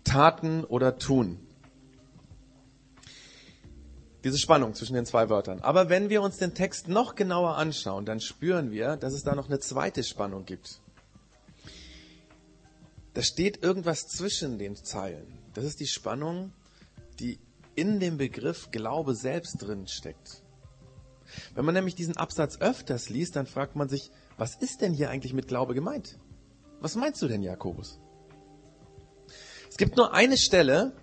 Taten 0.03 0.63
oder 0.63 0.98
tun 0.98 1.39
diese 4.27 4.38
Spannung 4.38 4.74
zwischen 4.74 4.94
den 4.94 5.06
zwei 5.06 5.29
Wörtern. 5.29 5.62
Aber 5.62 5.89
wenn 5.89 6.10
wir 6.10 6.22
uns 6.22 6.38
den 6.38 6.53
Text 6.53 6.89
noch 6.89 7.15
genauer 7.15 7.56
anschauen, 7.56 8.06
dann 8.06 8.20
spüren 8.20 8.72
wir, 8.72 8.98
dass 8.98 9.13
es 9.13 9.24
da 9.24 9.36
noch 9.36 9.48
eine 9.48 9.60
zweite 9.60 10.03
Spannung 10.03 10.46
gibt. 10.46 10.82
Da 13.13 13.22
steht 13.24 13.63
irgendwas 13.63 14.08
zwischen 14.08 14.60
den 14.60 14.75
Zeilen. 14.75 15.39
Das 15.53 15.65
ist 15.65 15.79
die 15.79 15.88
Spannung, 15.88 16.51
die 17.20 17.40
in 17.76 18.00
dem 18.00 18.18
Begriff 18.18 18.72
Glaube 18.72 19.16
selbst 19.16 19.62
drin 19.62 19.88
steckt. 19.88 20.44
Wenn 21.54 21.66
man 21.66 21.74
nämlich 21.76 21.96
diesen 21.96 22.16
Absatz 22.18 22.60
öfters 22.60 23.10
liest, 23.10 23.36
dann 23.36 23.46
fragt 23.46 23.76
man 23.76 23.90
sich, 23.90 24.12
was 24.38 24.56
ist 24.56 24.82
denn 24.82 24.94
hier 24.94 25.10
eigentlich 25.10 25.34
mit 25.34 25.48
Glaube 25.48 25.74
gemeint? 25.74 26.18
Was 26.80 26.96
meinst 26.96 27.22
du 27.22 27.28
denn, 27.28 27.42
Jakobus? 27.42 28.00
Es 29.70 29.78
gibt 29.78 29.98
nur 29.98 30.14
eine 30.14 30.38
Stelle, 30.38 30.94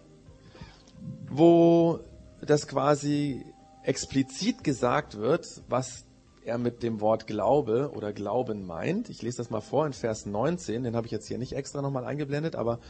wo 1.29 2.01
dass 2.41 2.67
quasi 2.67 3.45
explizit 3.83 4.65
gesagt 4.65 5.17
wird, 5.17 5.47
was 5.69 6.05
er 6.45 6.59
mit 6.59 6.83
dem 6.83 7.01
Wort 7.01 7.27
Glaube 7.27 7.91
oder 7.95 8.13
Glauben 8.13 8.67
meint. 8.67 9.09
Ich 9.09 9.23
lese 9.23 9.39
das 9.39 9.51
mal 9.51 9.61
vor 9.61 9.87
in 9.87 9.93
Vers 9.93 10.27
19, 10.27 10.85
den 10.85 10.97
habe 10.97 11.07
ich 11.07 11.13
jetzt 11.13 11.27
hier 11.27 11.39
nicht 11.39 11.55
extra 11.55 11.81
nochmal 11.81 12.05
eingeblendet, 12.05 12.55
aber 12.55 12.81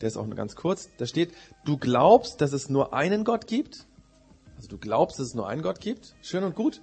der 0.00 0.08
ist 0.08 0.16
auch 0.16 0.26
nur 0.26 0.36
ganz 0.36 0.56
kurz. 0.56 0.90
Da 0.98 1.06
steht, 1.06 1.32
du 1.64 1.76
glaubst, 1.76 2.40
dass 2.40 2.52
es 2.52 2.68
nur 2.68 2.92
einen 2.92 3.24
Gott 3.24 3.46
gibt. 3.46 3.86
Also 4.56 4.68
du 4.68 4.78
glaubst, 4.78 5.18
dass 5.18 5.28
es 5.28 5.34
nur 5.34 5.48
einen 5.48 5.62
Gott 5.62 5.80
gibt. 5.80 6.14
Schön 6.22 6.44
und 6.44 6.54
gut. 6.54 6.80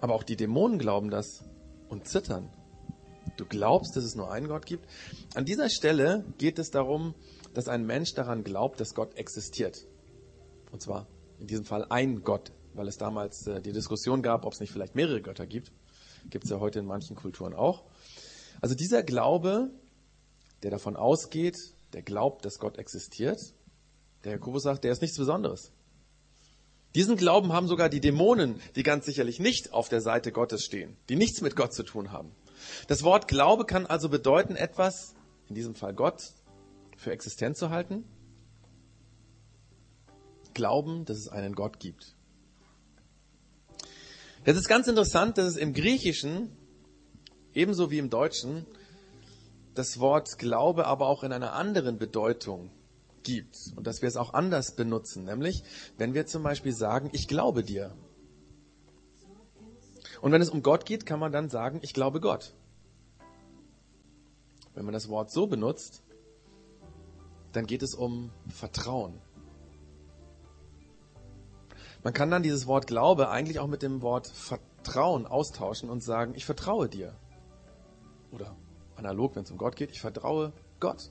Aber 0.00 0.14
auch 0.14 0.22
die 0.22 0.36
Dämonen 0.36 0.78
glauben 0.78 1.10
das 1.10 1.44
und 1.88 2.06
zittern. 2.06 2.50
Du 3.36 3.44
glaubst, 3.44 3.96
dass 3.96 4.04
es 4.04 4.14
nur 4.14 4.30
einen 4.30 4.48
Gott 4.48 4.66
gibt. 4.66 4.86
An 5.34 5.44
dieser 5.44 5.68
Stelle 5.68 6.24
geht 6.38 6.58
es 6.58 6.70
darum, 6.70 7.14
dass 7.54 7.68
ein 7.68 7.86
Mensch 7.86 8.14
daran 8.14 8.44
glaubt, 8.44 8.80
dass 8.80 8.94
Gott 8.94 9.14
existiert. 9.16 9.86
Und 10.72 10.82
zwar 10.82 11.06
in 11.38 11.46
diesem 11.46 11.64
Fall 11.64 11.86
ein 11.88 12.22
Gott, 12.22 12.52
weil 12.74 12.88
es 12.88 12.98
damals 12.98 13.46
äh, 13.46 13.60
die 13.60 13.72
Diskussion 13.72 14.22
gab, 14.22 14.44
ob 14.44 14.52
es 14.52 14.60
nicht 14.60 14.72
vielleicht 14.72 14.94
mehrere 14.94 15.20
Götter 15.20 15.46
gibt. 15.46 15.72
Gibt 16.30 16.44
es 16.44 16.50
ja 16.50 16.60
heute 16.60 16.78
in 16.78 16.86
manchen 16.86 17.16
Kulturen 17.16 17.54
auch. 17.54 17.84
Also 18.60 18.74
dieser 18.74 19.02
Glaube, 19.02 19.70
der 20.66 20.72
davon 20.72 20.96
ausgeht, 20.96 21.56
der 21.92 22.02
glaubt, 22.02 22.44
dass 22.44 22.58
Gott 22.58 22.76
existiert, 22.76 23.38
der 24.24 24.32
Jakobus 24.32 24.64
sagt, 24.64 24.82
der 24.82 24.90
ist 24.90 25.00
nichts 25.00 25.16
Besonderes. 25.16 25.70
Diesen 26.96 27.16
Glauben 27.16 27.52
haben 27.52 27.68
sogar 27.68 27.88
die 27.88 28.00
Dämonen, 28.00 28.60
die 28.74 28.82
ganz 28.82 29.06
sicherlich 29.06 29.38
nicht 29.38 29.72
auf 29.72 29.88
der 29.88 30.00
Seite 30.00 30.32
Gottes 30.32 30.64
stehen, 30.64 30.96
die 31.08 31.14
nichts 31.14 31.40
mit 31.40 31.54
Gott 31.54 31.72
zu 31.72 31.84
tun 31.84 32.10
haben. 32.10 32.32
Das 32.88 33.04
Wort 33.04 33.28
Glaube 33.28 33.64
kann 33.64 33.86
also 33.86 34.08
bedeuten, 34.08 34.56
etwas, 34.56 35.14
in 35.48 35.54
diesem 35.54 35.76
Fall 35.76 35.94
Gott, 35.94 36.32
für 36.96 37.12
existent 37.12 37.56
zu 37.56 37.70
halten 37.70 38.04
glauben, 40.56 41.04
dass 41.04 41.18
es 41.18 41.28
einen 41.28 41.54
Gott 41.54 41.78
gibt. 41.78 42.16
Es 44.44 44.56
ist 44.56 44.68
ganz 44.68 44.88
interessant, 44.88 45.38
dass 45.38 45.48
es 45.48 45.56
im 45.56 45.74
Griechischen, 45.74 46.50
ebenso 47.52 47.90
wie 47.90 47.98
im 47.98 48.10
Deutschen, 48.10 48.66
das 49.76 50.00
Wort 50.00 50.38
Glaube 50.38 50.86
aber 50.86 51.06
auch 51.06 51.22
in 51.22 51.32
einer 51.32 51.52
anderen 51.52 51.98
Bedeutung 51.98 52.70
gibt 53.22 53.72
und 53.76 53.86
dass 53.86 54.02
wir 54.02 54.08
es 54.08 54.16
auch 54.16 54.34
anders 54.34 54.72
benutzen, 54.72 55.24
nämlich 55.24 55.62
wenn 55.98 56.14
wir 56.14 56.26
zum 56.26 56.42
Beispiel 56.42 56.72
sagen, 56.72 57.10
ich 57.12 57.28
glaube 57.28 57.62
dir. 57.62 57.94
Und 60.22 60.32
wenn 60.32 60.40
es 60.40 60.48
um 60.48 60.62
Gott 60.62 60.86
geht, 60.86 61.04
kann 61.04 61.20
man 61.20 61.32
dann 61.32 61.50
sagen, 61.50 61.80
ich 61.82 61.92
glaube 61.92 62.20
Gott. 62.20 62.54
Wenn 64.74 64.84
man 64.84 64.94
das 64.94 65.08
Wort 65.08 65.30
so 65.30 65.46
benutzt, 65.46 66.02
dann 67.52 67.66
geht 67.66 67.82
es 67.82 67.94
um 67.94 68.30
Vertrauen. 68.48 69.20
Man 72.02 72.12
kann 72.12 72.30
dann 72.30 72.42
dieses 72.42 72.66
Wort 72.66 72.86
Glaube 72.86 73.30
eigentlich 73.30 73.58
auch 73.58 73.66
mit 73.66 73.82
dem 73.82 74.00
Wort 74.00 74.28
Vertrauen 74.28 75.26
austauschen 75.26 75.90
und 75.90 76.02
sagen, 76.02 76.34
ich 76.34 76.44
vertraue 76.44 76.88
dir. 76.88 77.14
Oder 78.30 78.54
analog, 78.96 79.36
wenn 79.36 79.44
es 79.44 79.50
um 79.50 79.58
Gott 79.58 79.76
geht, 79.76 79.90
ich 79.90 80.00
vertraue 80.00 80.52
Gott. 80.80 81.10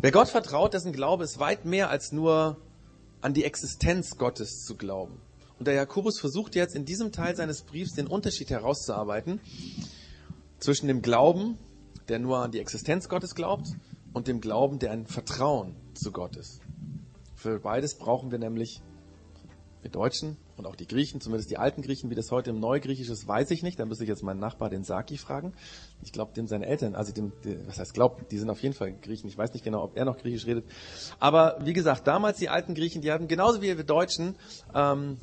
Wer 0.00 0.12
Gott 0.12 0.28
vertraut, 0.28 0.74
dessen 0.74 0.92
Glaube 0.92 1.24
ist 1.24 1.38
weit 1.38 1.64
mehr 1.64 1.90
als 1.90 2.12
nur 2.12 2.56
an 3.20 3.34
die 3.34 3.44
Existenz 3.44 4.16
Gottes 4.18 4.64
zu 4.64 4.76
glauben. 4.76 5.20
Und 5.58 5.66
der 5.66 5.74
Jakobus 5.74 6.18
versucht 6.18 6.54
jetzt 6.54 6.74
in 6.74 6.84
diesem 6.84 7.12
Teil 7.12 7.36
seines 7.36 7.62
Briefs 7.62 7.94
den 7.94 8.06
Unterschied 8.06 8.50
herauszuarbeiten 8.50 9.40
zwischen 10.58 10.86
dem 10.86 11.02
Glauben, 11.02 11.58
der 12.08 12.18
nur 12.18 12.38
an 12.38 12.50
die 12.50 12.60
Existenz 12.60 13.08
Gottes 13.08 13.34
glaubt, 13.34 13.68
und 14.12 14.26
dem 14.26 14.40
Glauben, 14.40 14.78
der 14.78 14.90
ein 14.90 15.06
Vertrauen 15.06 15.76
zu 15.94 16.12
Gott 16.12 16.36
ist. 16.36 16.60
Für 17.36 17.60
beides 17.60 17.94
brauchen 17.94 18.30
wir 18.30 18.38
nämlich 18.38 18.82
wir 19.82 19.90
Deutschen 19.90 20.36
und 20.60 20.66
auch 20.66 20.76
die 20.76 20.86
Griechen, 20.86 21.20
zumindest 21.20 21.50
die 21.50 21.56
alten 21.56 21.82
Griechen, 21.82 22.10
wie 22.10 22.14
das 22.14 22.30
heute 22.30 22.50
im 22.50 22.60
Neugriechisch 22.60 23.08
ist, 23.08 23.26
weiß 23.26 23.50
ich 23.50 23.62
nicht. 23.62 23.80
Da 23.80 23.86
müsste 23.86 24.04
ich 24.04 24.08
jetzt 24.08 24.22
meinen 24.22 24.40
Nachbar, 24.40 24.68
den 24.68 24.84
Saki, 24.84 25.16
fragen. 25.16 25.54
Ich 26.02 26.12
glaube, 26.12 26.34
dem 26.34 26.46
seine 26.46 26.66
Eltern, 26.66 26.94
also 26.94 27.12
dem, 27.12 27.32
was 27.66 27.78
heißt 27.78 27.94
glaub, 27.94 28.28
die 28.28 28.38
sind 28.38 28.50
auf 28.50 28.62
jeden 28.62 28.74
Fall 28.74 28.92
Griechen. 28.92 29.28
Ich 29.28 29.38
weiß 29.38 29.52
nicht 29.54 29.64
genau, 29.64 29.82
ob 29.82 29.96
er 29.96 30.04
noch 30.04 30.18
Griechisch 30.18 30.46
redet. 30.46 30.66
Aber 31.18 31.58
wie 31.64 31.72
gesagt, 31.72 32.06
damals 32.06 32.38
die 32.38 32.50
alten 32.50 32.74
Griechen, 32.74 33.00
die 33.00 33.10
hatten 33.10 33.26
genauso 33.26 33.62
wie 33.62 33.76
wir 33.76 33.84
Deutschen 33.84 34.36
ähm, 34.74 35.16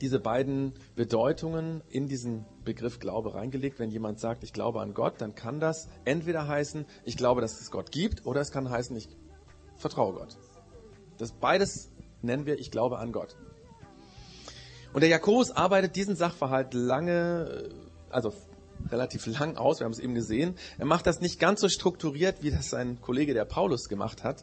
diese 0.00 0.20
beiden 0.20 0.72
Bedeutungen 0.94 1.82
in 1.90 2.08
diesen 2.08 2.46
Begriff 2.64 2.98
Glaube 2.98 3.34
reingelegt. 3.34 3.78
Wenn 3.78 3.90
jemand 3.90 4.20
sagt, 4.20 4.42
ich 4.42 4.52
glaube 4.52 4.80
an 4.80 4.94
Gott, 4.94 5.20
dann 5.20 5.34
kann 5.34 5.60
das 5.60 5.88
entweder 6.04 6.48
heißen, 6.48 6.86
ich 7.04 7.16
glaube, 7.16 7.42
dass 7.42 7.60
es 7.60 7.70
Gott 7.70 7.92
gibt, 7.92 8.26
oder 8.26 8.40
es 8.40 8.50
kann 8.50 8.70
heißen, 8.70 8.96
ich 8.96 9.08
vertraue 9.76 10.14
Gott. 10.14 10.38
Das 11.18 11.32
beides 11.32 11.90
nennen 12.22 12.46
wir, 12.46 12.58
ich 12.58 12.70
glaube 12.70 12.98
an 12.98 13.12
Gott. 13.12 13.36
Und 14.96 15.02
der 15.02 15.10
Jakobus 15.10 15.50
arbeitet 15.50 15.94
diesen 15.94 16.16
Sachverhalt 16.16 16.72
lange, 16.72 17.68
äh, 17.68 17.70
also 18.08 18.32
relativ 18.90 19.26
lang 19.26 19.58
aus, 19.58 19.78
wir 19.80 19.84
haben 19.84 19.92
es 19.92 19.98
eben 19.98 20.14
gesehen. 20.14 20.54
Er 20.78 20.86
macht 20.86 21.06
das 21.06 21.20
nicht 21.20 21.38
ganz 21.38 21.60
so 21.60 21.68
strukturiert, 21.68 22.42
wie 22.42 22.50
das 22.50 22.70
sein 22.70 22.98
Kollege 23.02 23.34
der 23.34 23.44
Paulus 23.44 23.90
gemacht 23.90 24.24
hat. 24.24 24.42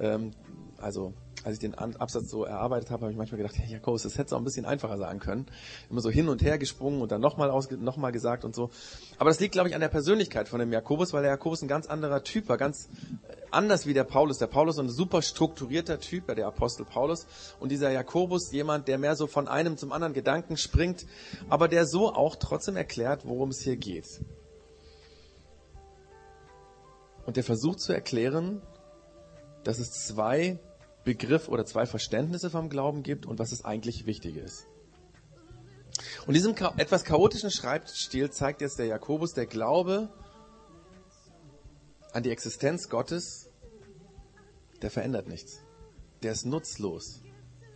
Ähm, 0.00 0.32
also 0.76 1.14
als 1.44 1.54
ich 1.54 1.60
den 1.60 1.76
Absatz 1.76 2.28
so 2.30 2.42
erarbeitet 2.42 2.90
habe, 2.90 3.02
habe 3.02 3.12
ich 3.12 3.16
manchmal 3.16 3.38
gedacht, 3.38 3.56
hey 3.56 3.70
Jakobus, 3.70 4.02
das 4.02 4.14
hätte 4.14 4.26
es 4.26 4.32
auch 4.32 4.38
ein 4.38 4.44
bisschen 4.44 4.64
einfacher 4.64 4.98
sagen 4.98 5.20
können. 5.20 5.46
Immer 5.88 6.00
so 6.00 6.10
hin 6.10 6.28
und 6.28 6.42
her 6.42 6.58
gesprungen 6.58 7.00
und 7.00 7.12
dann 7.12 7.20
nochmal 7.20 7.48
noch 7.48 8.12
gesagt 8.12 8.44
und 8.44 8.56
so. 8.56 8.70
Aber 9.18 9.30
das 9.30 9.38
liegt, 9.38 9.52
glaube 9.52 9.68
ich, 9.68 9.76
an 9.76 9.80
der 9.80 9.88
Persönlichkeit 9.88 10.48
von 10.48 10.58
dem 10.58 10.72
Jakobus, 10.72 11.12
weil 11.12 11.22
der 11.22 11.30
Jakobus 11.30 11.62
ein 11.62 11.68
ganz 11.68 11.86
anderer 11.86 12.24
Typ 12.24 12.48
war, 12.48 12.58
ganz 12.58 12.88
anders 13.52 13.86
wie 13.86 13.94
der 13.94 14.04
Paulus. 14.04 14.38
Der 14.38 14.46
Paulus 14.46 14.76
ist 14.76 14.80
ein 14.80 14.88
super 14.88 15.22
strukturierter 15.22 16.00
Typ, 16.00 16.34
der 16.34 16.46
Apostel 16.46 16.84
Paulus. 16.84 17.26
Und 17.60 17.70
dieser 17.70 17.90
Jakobus, 17.90 18.52
jemand, 18.52 18.88
der 18.88 18.98
mehr 18.98 19.16
so 19.16 19.26
von 19.26 19.48
einem 19.48 19.76
zum 19.76 19.92
anderen 19.92 20.14
Gedanken 20.14 20.56
springt, 20.56 21.06
aber 21.48 21.68
der 21.68 21.86
so 21.86 22.12
auch 22.12 22.36
trotzdem 22.36 22.76
erklärt, 22.76 23.26
worum 23.26 23.50
es 23.50 23.60
hier 23.60 23.76
geht. 23.76 24.20
Und 27.26 27.36
der 27.36 27.44
versucht 27.44 27.80
zu 27.80 27.92
erklären, 27.92 28.62
dass 29.64 29.78
es 29.78 30.06
zwei 30.06 30.58
Begriff 31.04 31.48
oder 31.48 31.64
zwei 31.64 31.86
Verständnisse 31.86 32.50
vom 32.50 32.68
Glauben 32.68 33.02
gibt 33.02 33.26
und 33.26 33.38
was 33.38 33.52
es 33.52 33.64
eigentlich 33.64 34.06
wichtig 34.06 34.36
ist. 34.36 34.66
Und 36.26 36.34
diesem 36.34 36.54
etwas 36.76 37.04
chaotischen 37.04 37.50
Schreibstil 37.50 38.30
zeigt 38.30 38.60
jetzt 38.60 38.78
der 38.78 38.86
Jakobus, 38.86 39.34
der 39.34 39.46
Glaube 39.46 40.08
an 42.12 42.22
die 42.22 42.30
Existenz 42.30 42.88
Gottes, 42.88 43.50
der 44.82 44.90
verändert 44.90 45.28
nichts. 45.28 45.62
Der 46.22 46.32
ist 46.32 46.44
nutzlos, 46.44 47.22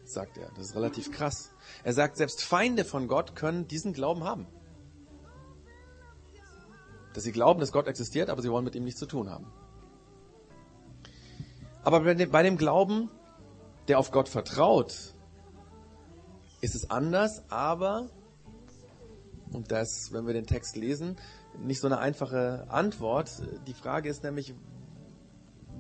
sagt 0.04 0.38
er. 0.38 0.50
Das 0.50 0.66
ist 0.66 0.76
relativ 0.76 1.10
krass. 1.10 1.50
Er 1.84 1.92
sagt, 1.92 2.16
selbst 2.16 2.42
Feinde 2.42 2.84
von 2.84 3.08
Gott 3.08 3.34
können 3.34 3.66
diesen 3.66 3.92
Glauben 3.92 4.24
haben. 4.24 4.46
Dass 7.14 7.24
sie 7.24 7.32
glauben, 7.32 7.60
dass 7.60 7.72
Gott 7.72 7.86
existiert, 7.86 8.28
aber 8.28 8.42
sie 8.42 8.50
wollen 8.50 8.64
mit 8.64 8.74
ihm 8.74 8.84
nichts 8.84 9.00
zu 9.00 9.06
tun 9.06 9.30
haben. 9.30 9.50
Aber 11.82 12.00
bei 12.00 12.42
dem, 12.42 12.58
Glauben, 12.58 13.10
der 13.86 13.98
auf 13.98 14.10
Gott 14.10 14.28
vertraut, 14.28 15.14
ist 16.60 16.74
es 16.74 16.90
anders, 16.90 17.44
aber, 17.48 18.10
und 19.52 19.70
das, 19.70 20.12
wenn 20.12 20.26
wir 20.26 20.34
den 20.34 20.46
Text 20.46 20.74
lesen, 20.74 21.16
nicht 21.62 21.80
so 21.80 21.86
eine 21.86 21.98
einfache 21.98 22.66
Antwort. 22.68 23.30
Die 23.66 23.74
Frage 23.74 24.08
ist 24.08 24.22
nämlich, 24.22 24.54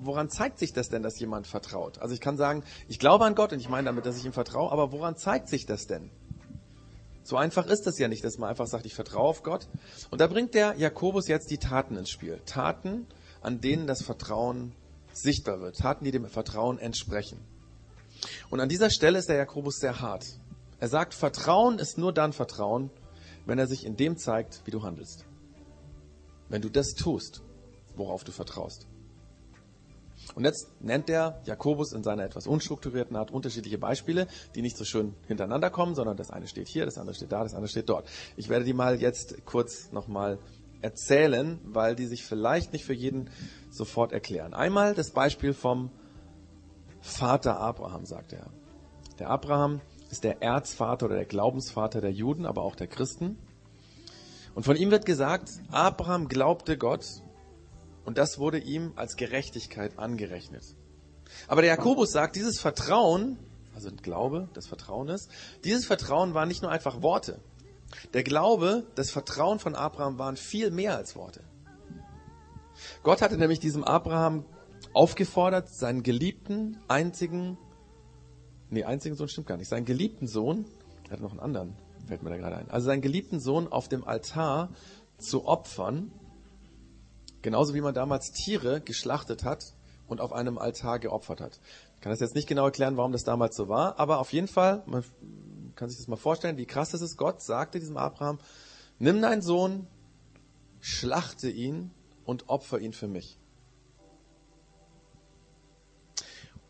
woran 0.02 0.28
zeigt 0.28 0.58
sich 0.58 0.72
das 0.72 0.88
denn, 0.88 1.02
dass 1.02 1.18
jemand 1.18 1.46
vertraut? 1.46 1.98
Also 1.98 2.14
ich 2.14 2.20
kann 2.20 2.36
sagen, 2.36 2.64
ich 2.88 2.98
glaube 2.98 3.24
an 3.24 3.34
Gott 3.34 3.52
und 3.52 3.60
ich 3.60 3.68
meine 3.68 3.86
damit, 3.86 4.06
dass 4.06 4.16
ich 4.16 4.24
ihm 4.24 4.32
vertraue, 4.32 4.70
aber 4.72 4.92
woran 4.92 5.16
zeigt 5.16 5.48
sich 5.48 5.66
das 5.66 5.86
denn? 5.86 6.10
So 7.22 7.36
einfach 7.36 7.66
ist 7.66 7.86
das 7.86 7.98
ja 7.98 8.06
nicht, 8.06 8.22
dass 8.22 8.38
man 8.38 8.50
einfach 8.50 8.68
sagt, 8.68 8.86
ich 8.86 8.94
vertraue 8.94 9.28
auf 9.28 9.42
Gott. 9.42 9.66
Und 10.10 10.20
da 10.20 10.28
bringt 10.28 10.54
der 10.54 10.76
Jakobus 10.76 11.26
jetzt 11.26 11.50
die 11.50 11.58
Taten 11.58 11.96
ins 11.96 12.10
Spiel. 12.10 12.40
Taten, 12.46 13.06
an 13.40 13.60
denen 13.60 13.88
das 13.88 14.02
Vertrauen 14.02 14.72
sichtbar 15.12 15.60
wird. 15.60 15.76
Taten, 15.76 16.04
die 16.04 16.12
dem 16.12 16.26
Vertrauen 16.26 16.78
entsprechen. 16.78 17.40
Und 18.48 18.60
an 18.60 18.68
dieser 18.68 18.90
Stelle 18.90 19.18
ist 19.18 19.28
der 19.28 19.36
Jakobus 19.36 19.78
sehr 19.78 20.00
hart. 20.00 20.24
Er 20.78 20.88
sagt, 20.88 21.14
Vertrauen 21.14 21.80
ist 21.80 21.98
nur 21.98 22.12
dann 22.12 22.32
Vertrauen, 22.32 22.90
wenn 23.44 23.58
er 23.58 23.66
sich 23.66 23.84
in 23.84 23.96
dem 23.96 24.18
zeigt, 24.18 24.62
wie 24.64 24.70
du 24.70 24.82
handelst. 24.82 25.24
Wenn 26.48 26.62
du 26.62 26.68
das 26.68 26.94
tust, 26.94 27.42
worauf 27.96 28.24
du 28.24 28.32
vertraust. 28.32 28.86
Und 30.34 30.44
jetzt 30.44 30.68
nennt 30.80 31.08
der 31.08 31.40
Jakobus 31.44 31.92
in 31.92 32.02
seiner 32.02 32.24
etwas 32.24 32.46
unstrukturierten 32.46 33.16
Art 33.16 33.30
unterschiedliche 33.30 33.78
Beispiele, 33.78 34.26
die 34.54 34.62
nicht 34.62 34.76
so 34.76 34.84
schön 34.84 35.14
hintereinander 35.26 35.70
kommen, 35.70 35.94
sondern 35.94 36.16
das 36.16 36.30
eine 36.30 36.48
steht 36.48 36.68
hier, 36.68 36.84
das 36.84 36.98
andere 36.98 37.14
steht 37.14 37.32
da, 37.32 37.42
das 37.42 37.54
andere 37.54 37.68
steht 37.68 37.88
dort. 37.88 38.08
Ich 38.36 38.48
werde 38.48 38.64
die 38.64 38.72
mal 38.72 39.00
jetzt 39.00 39.44
kurz 39.46 39.92
nochmal 39.92 40.38
erzählen, 40.82 41.58
weil 41.64 41.96
die 41.96 42.06
sich 42.06 42.24
vielleicht 42.24 42.72
nicht 42.72 42.84
für 42.84 42.94
jeden 42.94 43.30
sofort 43.70 44.12
erklären. 44.12 44.54
Einmal 44.54 44.94
das 44.94 45.10
Beispiel 45.10 45.54
vom 45.54 45.90
Vater 47.00 47.58
Abraham, 47.58 48.04
sagt 48.04 48.32
er. 48.32 48.50
Der 49.18 49.30
Abraham 49.30 49.80
ist 50.10 50.24
der 50.24 50.42
Erzvater 50.42 51.06
oder 51.06 51.16
der 51.16 51.24
Glaubensvater 51.24 52.00
der 52.00 52.12
Juden, 52.12 52.46
aber 52.46 52.62
auch 52.62 52.76
der 52.76 52.86
Christen. 52.86 53.38
Und 54.56 54.62
von 54.62 54.74
ihm 54.74 54.90
wird 54.90 55.04
gesagt, 55.04 55.50
Abraham 55.70 56.28
glaubte 56.28 56.78
Gott 56.78 57.04
und 58.06 58.16
das 58.16 58.38
wurde 58.38 58.58
ihm 58.58 58.94
als 58.96 59.16
Gerechtigkeit 59.16 59.98
angerechnet. 59.98 60.64
Aber 61.46 61.60
der 61.60 61.72
Jakobus 61.72 62.10
sagt, 62.10 62.36
dieses 62.36 62.58
Vertrauen, 62.58 63.38
also 63.74 63.90
Glaube, 64.02 64.48
das 64.54 64.66
Vertrauen 64.66 65.10
ist, 65.10 65.30
dieses 65.64 65.84
Vertrauen 65.84 66.32
war 66.32 66.46
nicht 66.46 66.62
nur 66.62 66.70
einfach 66.70 67.02
Worte. 67.02 67.38
Der 68.14 68.22
Glaube, 68.22 68.86
das 68.94 69.10
Vertrauen 69.10 69.58
von 69.58 69.74
Abraham 69.74 70.18
waren 70.18 70.38
viel 70.38 70.70
mehr 70.70 70.96
als 70.96 71.16
Worte. 71.16 71.42
Gott 73.02 73.20
hatte 73.20 73.36
nämlich 73.36 73.60
diesem 73.60 73.84
Abraham 73.84 74.46
aufgefordert, 74.94 75.68
seinen 75.68 76.02
geliebten, 76.02 76.78
einzigen, 76.88 77.58
nee, 78.70 78.84
einzigen 78.84 79.16
Sohn 79.16 79.28
stimmt 79.28 79.48
gar 79.48 79.58
nicht, 79.58 79.68
seinen 79.68 79.84
geliebten 79.84 80.26
Sohn, 80.26 80.64
er 81.04 81.10
hat 81.10 81.20
noch 81.20 81.32
einen 81.32 81.40
anderen, 81.40 81.76
fällt 82.06 82.22
mir 82.22 82.30
da 82.30 82.36
gerade 82.36 82.56
ein. 82.56 82.70
Also 82.70 82.86
seinen 82.86 83.02
geliebten 83.02 83.40
Sohn 83.40 83.68
auf 83.68 83.88
dem 83.88 84.04
Altar 84.04 84.70
zu 85.18 85.46
opfern, 85.46 86.12
genauso 87.42 87.74
wie 87.74 87.80
man 87.80 87.94
damals 87.94 88.32
Tiere 88.32 88.80
geschlachtet 88.80 89.44
hat 89.44 89.74
und 90.06 90.20
auf 90.20 90.32
einem 90.32 90.58
Altar 90.58 90.98
geopfert 90.98 91.40
hat. 91.40 91.60
Ich 91.94 92.00
kann 92.00 92.10
das 92.10 92.20
jetzt 92.20 92.34
nicht 92.34 92.48
genau 92.48 92.64
erklären, 92.64 92.96
warum 92.96 93.12
das 93.12 93.24
damals 93.24 93.56
so 93.56 93.68
war, 93.68 93.98
aber 93.98 94.18
auf 94.18 94.32
jeden 94.32 94.48
Fall, 94.48 94.82
man 94.86 95.04
kann 95.74 95.88
sich 95.88 95.98
das 95.98 96.08
mal 96.08 96.16
vorstellen, 96.16 96.56
wie 96.56 96.66
krass 96.66 96.90
das 96.90 97.02
ist. 97.02 97.16
Gott 97.16 97.42
sagte 97.42 97.78
diesem 97.78 97.96
Abraham, 97.96 98.38
nimm 98.98 99.20
deinen 99.20 99.42
Sohn, 99.42 99.86
schlachte 100.80 101.50
ihn 101.50 101.90
und 102.24 102.48
opfer 102.48 102.78
ihn 102.78 102.92
für 102.92 103.08
mich. 103.08 103.38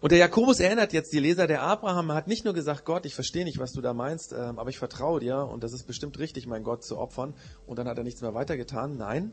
Und 0.00 0.12
der 0.12 0.18
Jakobus 0.18 0.60
erinnert 0.60 0.92
jetzt 0.92 1.12
die 1.12 1.18
Leser, 1.18 1.46
der 1.46 1.62
Abraham 1.62 2.12
hat 2.12 2.28
nicht 2.28 2.44
nur 2.44 2.52
gesagt, 2.52 2.84
Gott, 2.84 3.06
ich 3.06 3.14
verstehe 3.14 3.44
nicht, 3.44 3.58
was 3.58 3.72
du 3.72 3.80
da 3.80 3.94
meinst, 3.94 4.32
ähm, 4.32 4.58
aber 4.58 4.68
ich 4.68 4.78
vertraue 4.78 5.20
dir 5.20 5.38
und 5.38 5.64
das 5.64 5.72
ist 5.72 5.86
bestimmt 5.86 6.18
richtig, 6.18 6.46
mein 6.46 6.64
Gott 6.64 6.84
zu 6.84 6.98
opfern. 6.98 7.34
Und 7.66 7.78
dann 7.78 7.88
hat 7.88 7.96
er 7.96 8.04
nichts 8.04 8.20
mehr 8.20 8.34
weitergetan. 8.34 8.96
Nein, 8.98 9.32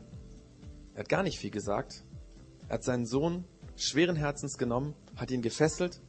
er 0.94 1.00
hat 1.00 1.08
gar 1.08 1.22
nicht 1.22 1.38
viel 1.38 1.50
gesagt. 1.50 2.02
Er 2.68 2.74
hat 2.74 2.84
seinen 2.84 3.04
Sohn 3.04 3.44
schweren 3.76 4.16
Herzens 4.16 4.56
genommen, 4.56 4.94
hat 5.16 5.30
ihn 5.30 5.42
gefesselt, 5.42 6.00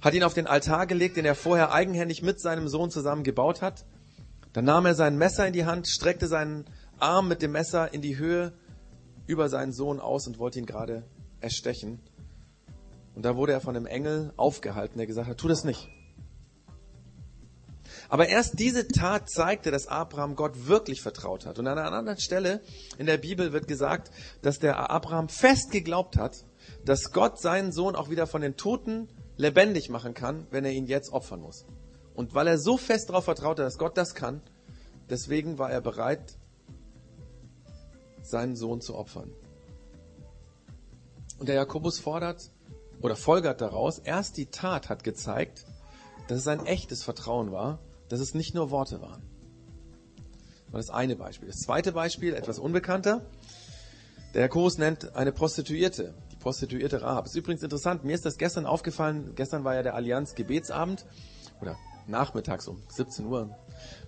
hat 0.00 0.14
ihn 0.14 0.24
auf 0.24 0.34
den 0.34 0.48
Altar 0.48 0.86
gelegt, 0.86 1.16
den 1.16 1.24
er 1.24 1.36
vorher 1.36 1.72
eigenhändig 1.72 2.22
mit 2.22 2.40
seinem 2.40 2.66
Sohn 2.66 2.90
zusammen 2.90 3.22
gebaut 3.22 3.62
hat. 3.62 3.84
Dann 4.52 4.64
nahm 4.64 4.86
er 4.86 4.94
sein 4.94 5.16
Messer 5.16 5.46
in 5.46 5.52
die 5.52 5.64
Hand, 5.64 5.86
streckte 5.86 6.26
seinen 6.26 6.64
Arm 6.98 7.28
mit 7.28 7.40
dem 7.40 7.52
Messer 7.52 7.94
in 7.94 8.02
die 8.02 8.18
Höhe 8.18 8.52
über 9.26 9.48
seinen 9.48 9.72
Sohn 9.72 10.00
aus 10.00 10.26
und 10.26 10.38
wollte 10.38 10.58
ihn 10.58 10.66
gerade 10.66 11.04
erstechen. 11.40 12.00
Und 13.20 13.24
da 13.24 13.36
wurde 13.36 13.52
er 13.52 13.60
von 13.60 13.76
einem 13.76 13.84
Engel 13.84 14.32
aufgehalten, 14.38 14.96
der 14.96 15.06
gesagt 15.06 15.28
hat, 15.28 15.36
tu 15.36 15.46
das 15.46 15.62
nicht. 15.62 15.90
Aber 18.08 18.30
erst 18.30 18.58
diese 18.58 18.88
Tat 18.88 19.28
zeigte, 19.28 19.70
dass 19.70 19.88
Abraham 19.88 20.36
Gott 20.36 20.68
wirklich 20.68 21.02
vertraut 21.02 21.44
hat. 21.44 21.58
Und 21.58 21.66
an 21.66 21.76
einer 21.76 21.92
anderen 21.92 22.18
Stelle 22.18 22.62
in 22.96 23.04
der 23.04 23.18
Bibel 23.18 23.52
wird 23.52 23.68
gesagt, 23.68 24.10
dass 24.40 24.58
der 24.58 24.88
Abraham 24.88 25.28
fest 25.28 25.70
geglaubt 25.70 26.16
hat, 26.16 26.46
dass 26.86 27.12
Gott 27.12 27.38
seinen 27.38 27.72
Sohn 27.72 27.94
auch 27.94 28.08
wieder 28.08 28.26
von 28.26 28.40
den 28.40 28.56
Toten 28.56 29.10
lebendig 29.36 29.90
machen 29.90 30.14
kann, 30.14 30.46
wenn 30.50 30.64
er 30.64 30.72
ihn 30.72 30.86
jetzt 30.86 31.12
opfern 31.12 31.42
muss. 31.42 31.66
Und 32.14 32.32
weil 32.32 32.46
er 32.46 32.58
so 32.58 32.78
fest 32.78 33.10
darauf 33.10 33.24
vertraute, 33.26 33.60
dass 33.60 33.76
Gott 33.76 33.98
das 33.98 34.14
kann, 34.14 34.40
deswegen 35.10 35.58
war 35.58 35.70
er 35.70 35.82
bereit, 35.82 36.38
seinen 38.22 38.56
Sohn 38.56 38.80
zu 38.80 38.94
opfern. 38.94 39.30
Und 41.38 41.50
der 41.50 41.56
Jakobus 41.56 42.00
fordert 42.00 42.50
oder 43.00 43.16
folgert 43.16 43.60
daraus, 43.60 43.98
erst 43.98 44.36
die 44.36 44.46
Tat 44.46 44.88
hat 44.88 45.04
gezeigt, 45.04 45.64
dass 46.28 46.38
es 46.38 46.48
ein 46.48 46.66
echtes 46.66 47.02
Vertrauen 47.02 47.52
war, 47.52 47.78
dass 48.08 48.20
es 48.20 48.34
nicht 48.34 48.54
nur 48.54 48.70
Worte 48.70 49.00
waren. 49.00 49.22
Das 50.66 50.72
war 50.72 50.80
das 50.80 50.90
eine 50.90 51.16
Beispiel. 51.16 51.48
Das 51.48 51.58
zweite 51.58 51.92
Beispiel, 51.92 52.34
etwas 52.34 52.58
unbekannter. 52.58 53.22
Der 54.34 54.42
Jakobus 54.42 54.78
nennt 54.78 55.16
eine 55.16 55.32
Prostituierte, 55.32 56.14
die 56.30 56.36
Prostituierte 56.36 57.02
Rahab. 57.02 57.26
Ist 57.26 57.34
übrigens 57.34 57.62
interessant, 57.62 58.04
mir 58.04 58.14
ist 58.14 58.24
das 58.24 58.38
gestern 58.38 58.66
aufgefallen, 58.66 59.32
gestern 59.34 59.64
war 59.64 59.74
ja 59.74 59.82
der 59.82 59.94
Allianz 59.94 60.36
Gebetsabend, 60.36 61.04
oder 61.60 61.76
nachmittags 62.06 62.68
um 62.68 62.82
17 62.88 63.26
Uhr, 63.26 63.56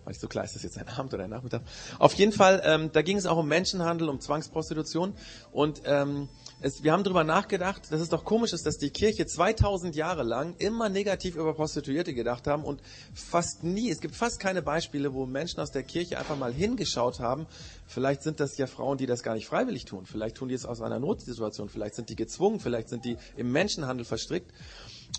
weil 0.05 0.13
ich 0.13 0.21
so 0.21 0.29
klar 0.29 0.45
ist 0.45 0.55
das 0.55 0.63
jetzt 0.63 0.79
ein 0.79 0.89
Abend 0.89 1.15
oder 1.15 1.25
ein 1.25 1.31
Nachmittag. 1.31 1.63
Auf 1.99 2.15
jeden 2.15 2.33
Fall, 2.33 2.63
ähm, 2.65 2.91
da 2.93 3.03
ging 3.03 3.17
es 3.17 3.27
auch 3.27 3.39
um 3.39 3.49
Menschenhandel, 3.49 4.09
um 4.09 4.21
Zwangsprostitution 4.21 5.15
und 5.53 5.83
ähm, 5.85 6.29
es, 6.61 6.83
wir 6.83 6.93
haben 6.93 7.03
darüber 7.03 7.25
nachgedacht, 7.25 7.91
dass 7.91 8.01
es 8.01 8.09
doch 8.09 8.25
komisch 8.25 8.53
ist, 8.53 8.67
dass 8.67 8.79
die 8.79 8.91
Kirche 8.91 9.27
2000 9.27 9.97
Jahre 9.97 10.23
lang 10.23 10.55
immer 10.59 10.89
negativ 10.89 11.35
über 11.37 11.55
Prostituierte 11.55 12.15
gedacht 12.15 12.47
haben 12.47 12.65
und 12.65 12.81
fast 13.15 13.65
nie, 13.65 13.91
es 13.91 14.01
gibt 14.01 14.15
fast 14.15 14.39
keine 14.39 14.63
Beispiele, 14.63 15.13
wo 15.13 15.27
Menschen 15.27 15.61
aus 15.61 15.73
der 15.73 15.83
Kirche 15.83 16.19
einfach 16.19 16.37
mal 16.37 16.53
hingeschaut 16.53 17.21
haben. 17.21 17.47
Vielleicht 17.87 18.23
sind 18.23 18.41
das 18.41 18.57
ja 18.59 18.67
Frauen, 18.67 18.97
die 18.97 19.07
das 19.07 19.23
gar 19.23 19.35
nicht 19.35 19.47
freiwillig 19.47 19.85
tun. 19.85 20.07
Vielleicht 20.07 20.37
tun 20.37 20.49
die 20.49 20.55
es 20.55 20.65
aus 20.65 20.81
einer 20.81 20.99
Notsituation. 20.99 21.69
Vielleicht 21.69 21.95
sind 21.95 22.09
die 22.09 22.17
gezwungen. 22.17 22.61
Vielleicht 22.61 22.89
sind 22.89 23.05
die 23.05 23.17
im 23.37 23.53
Menschenhandel 23.53 24.05
verstrickt. 24.05 24.51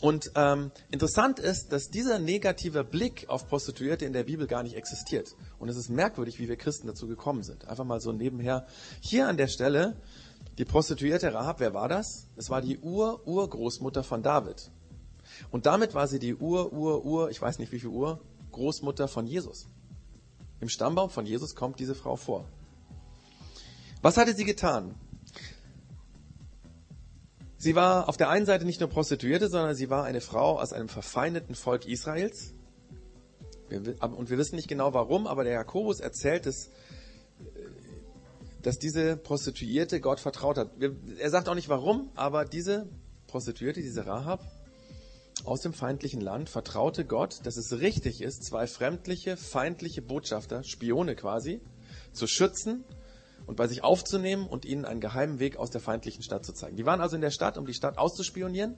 Und 0.02 0.32
ähm, 0.36 0.72
interessant 0.92 1.40
ist, 1.40 1.72
dass 1.72 1.90
dieser 1.90 2.20
negative 2.20 2.84
Blick 2.84 3.30
auf 3.30 3.48
Prostituierte 3.48 4.06
in 4.06 4.14
der 4.14 4.24
Bibel 4.24 4.48
gar 4.48 4.64
nicht 4.64 4.76
existiert. 4.76 5.36
Und 5.60 5.70
es 5.70 5.78
ist 5.78 5.90
merkwürdig, 5.90 6.40
wie 6.40 6.50
wir 6.50 6.58
Christen 6.58 6.88
dazu 6.88 7.08
gekommen 7.08 7.44
sind. 7.44 7.68
Einfach 7.68 7.86
mal 7.86 8.02
so 8.02 8.12
nebenher. 8.12 8.66
Hier 9.00 9.28
an 9.28 9.38
der 9.38 9.48
Stelle 9.48 9.96
die 10.58 10.66
Prostituierte 10.66 11.34
Rahab, 11.34 11.60
wer 11.60 11.74
war 11.74 11.88
das? 11.88 12.28
Es 12.36 12.50
war 12.50 12.62
die 12.62 12.78
Ur-Urgroßmutter 12.80 14.04
von 14.04 14.22
David. 14.22 14.70
Und 15.52 15.66
damit 15.66 15.94
war 15.94 16.08
sie 16.08 16.20
die 16.20 16.36
Ur-Ur-Ur, 16.36 17.32
ich 17.32 17.42
weiß 17.42 17.60
nicht 17.60 17.72
wie 17.72 17.80
viel 17.80 17.90
Ur, 17.90 18.20
Großmutter 18.52 19.08
von 19.08 19.26
Jesus. 19.26 19.68
Im 20.60 20.70
Stammbaum 20.70 21.10
von 21.10 21.26
Jesus 21.26 21.56
kommt 21.56 21.80
diese 21.80 21.96
Frau 21.96 22.16
vor. 22.16 22.46
Was 24.02 24.18
hatte 24.18 24.36
sie 24.36 24.46
getan? 24.46 24.94
Sie 27.64 27.76
war 27.76 28.10
auf 28.10 28.18
der 28.18 28.28
einen 28.28 28.46
Seite 28.46 28.66
nicht 28.66 28.82
nur 28.82 28.90
Prostituierte, 28.90 29.48
sondern 29.48 29.74
sie 29.74 29.90
war 29.90 30.04
eine 30.04 30.20
Frau 30.20 30.60
aus 30.60 30.74
einem 30.74 30.90
verfeindeten 30.90 31.56
Volk 31.56 31.86
Israels. 31.86 32.54
Und 33.70 34.30
wir 34.30 34.38
wissen 34.38 34.58
nicht 34.58 34.68
genau 34.68 34.94
warum, 34.94 35.28
aber 35.28 35.46
der 35.46 35.54
Jakobus 35.54 36.02
erzählt 36.02 36.46
es 36.46 36.72
dass 38.62 38.80
diese 38.80 39.16
Prostituierte 39.16 40.02
Gott 40.02 40.20
vertraut 40.20 40.58
hat. 40.58 40.72
Er 41.18 41.30
sagt 41.30 41.48
auch 41.48 41.56
nicht 41.56 41.70
warum, 41.70 42.10
aber 42.16 42.44
diese 42.44 42.90
Prostituierte, 43.28 43.82
diese 43.82 44.06
Rahab 44.06 44.42
aus 45.46 45.62
dem 45.62 45.74
feindlichen 45.74 46.20
Land 46.20 46.50
vertraute 46.50 47.06
Gott, 47.06 47.40
dass 47.44 47.56
es 47.56 47.80
richtig 47.80 48.22
ist, 48.22 48.44
zwei 48.44 48.68
fremdliche, 48.68 49.38
feindliche 49.38 50.02
Botschafter, 50.02 50.64
Spione 50.64 51.16
quasi, 51.16 51.62
zu 52.12 52.28
schützen 52.28 52.84
und 53.46 53.56
bei 53.56 53.68
sich 53.68 53.84
aufzunehmen 53.84 54.48
und 54.48 54.66
ihnen 54.66 54.86
einen 54.86 55.02
geheimen 55.02 55.40
Weg 55.40 55.58
aus 55.58 55.70
der 55.70 55.82
feindlichen 55.82 56.24
Stadt 56.24 56.46
zu 56.46 56.54
zeigen. 56.54 56.76
Die 56.76 56.86
waren 56.86 57.02
also 57.02 57.16
in 57.16 57.22
der 57.22 57.32
Stadt, 57.32 57.58
um 57.58 57.66
die 57.66 57.74
Stadt 57.74 57.98
auszuspionieren. 57.98 58.76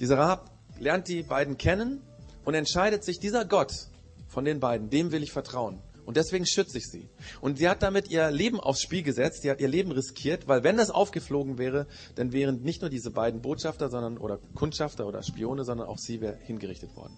Dieser 0.00 0.18
Rahab 0.18 0.50
lernt 0.78 1.08
die 1.08 1.22
beiden 1.22 1.58
kennen 1.58 2.00
und 2.44 2.54
entscheidet 2.54 3.04
sich, 3.04 3.20
dieser 3.20 3.44
Gott 3.44 3.88
von 4.28 4.44
den 4.44 4.60
beiden, 4.60 4.90
dem 4.90 5.12
will 5.12 5.22
ich 5.22 5.32
vertrauen. 5.32 5.80
Und 6.04 6.16
deswegen 6.16 6.46
schütze 6.46 6.78
ich 6.78 6.88
sie. 6.88 7.08
Und 7.40 7.58
sie 7.58 7.68
hat 7.68 7.82
damit 7.82 8.10
ihr 8.10 8.30
Leben 8.30 8.58
aufs 8.58 8.82
Spiel 8.82 9.02
gesetzt, 9.02 9.42
sie 9.42 9.50
hat 9.50 9.60
ihr 9.60 9.68
Leben 9.68 9.92
riskiert, 9.92 10.48
weil 10.48 10.64
wenn 10.64 10.76
das 10.76 10.90
aufgeflogen 10.90 11.58
wäre, 11.58 11.86
dann 12.16 12.32
wären 12.32 12.62
nicht 12.62 12.80
nur 12.80 12.90
diese 12.90 13.12
beiden 13.12 13.40
Botschafter, 13.40 13.88
sondern, 13.88 14.18
oder 14.18 14.38
Kundschafter 14.54 15.06
oder 15.06 15.22
Spione, 15.22 15.64
sondern 15.64 15.86
auch 15.86 15.98
sie 15.98 16.20
wäre 16.20 16.36
hingerichtet 16.36 16.96
worden. 16.96 17.16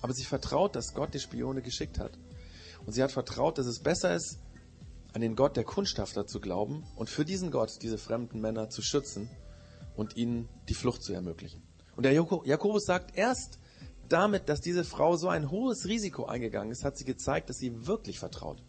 Aber 0.00 0.12
sie 0.12 0.24
vertraut, 0.24 0.76
dass 0.76 0.94
Gott 0.94 1.12
die 1.14 1.18
Spione 1.18 1.60
geschickt 1.62 1.98
hat. 1.98 2.12
Und 2.86 2.92
sie 2.92 3.02
hat 3.02 3.10
vertraut, 3.10 3.58
dass 3.58 3.66
es 3.66 3.80
besser 3.80 4.14
ist, 4.14 4.38
an 5.14 5.20
den 5.20 5.36
Gott 5.36 5.56
der 5.56 5.64
Kundschafter 5.64 6.26
zu 6.26 6.40
glauben 6.40 6.84
und 6.96 7.08
für 7.08 7.24
diesen 7.24 7.50
Gott 7.50 7.78
diese 7.82 7.98
fremden 7.98 8.40
Männer 8.40 8.68
zu 8.68 8.82
schützen 8.82 9.30
und 9.96 10.16
ihnen 10.16 10.48
die 10.68 10.74
Flucht 10.74 11.02
zu 11.02 11.12
ermöglichen. 11.12 11.62
Und 11.96 12.02
der 12.02 12.12
Jakobus 12.12 12.84
sagt, 12.84 13.16
erst 13.16 13.60
damit, 14.08 14.48
dass 14.48 14.60
diese 14.60 14.84
Frau 14.84 15.16
so 15.16 15.28
ein 15.28 15.50
hohes 15.50 15.86
Risiko 15.86 16.26
eingegangen 16.26 16.72
ist, 16.72 16.84
hat 16.84 16.98
sie 16.98 17.04
gezeigt, 17.04 17.48
dass 17.48 17.58
sie 17.58 17.86
wirklich 17.86 18.18
vertraut. 18.18 18.62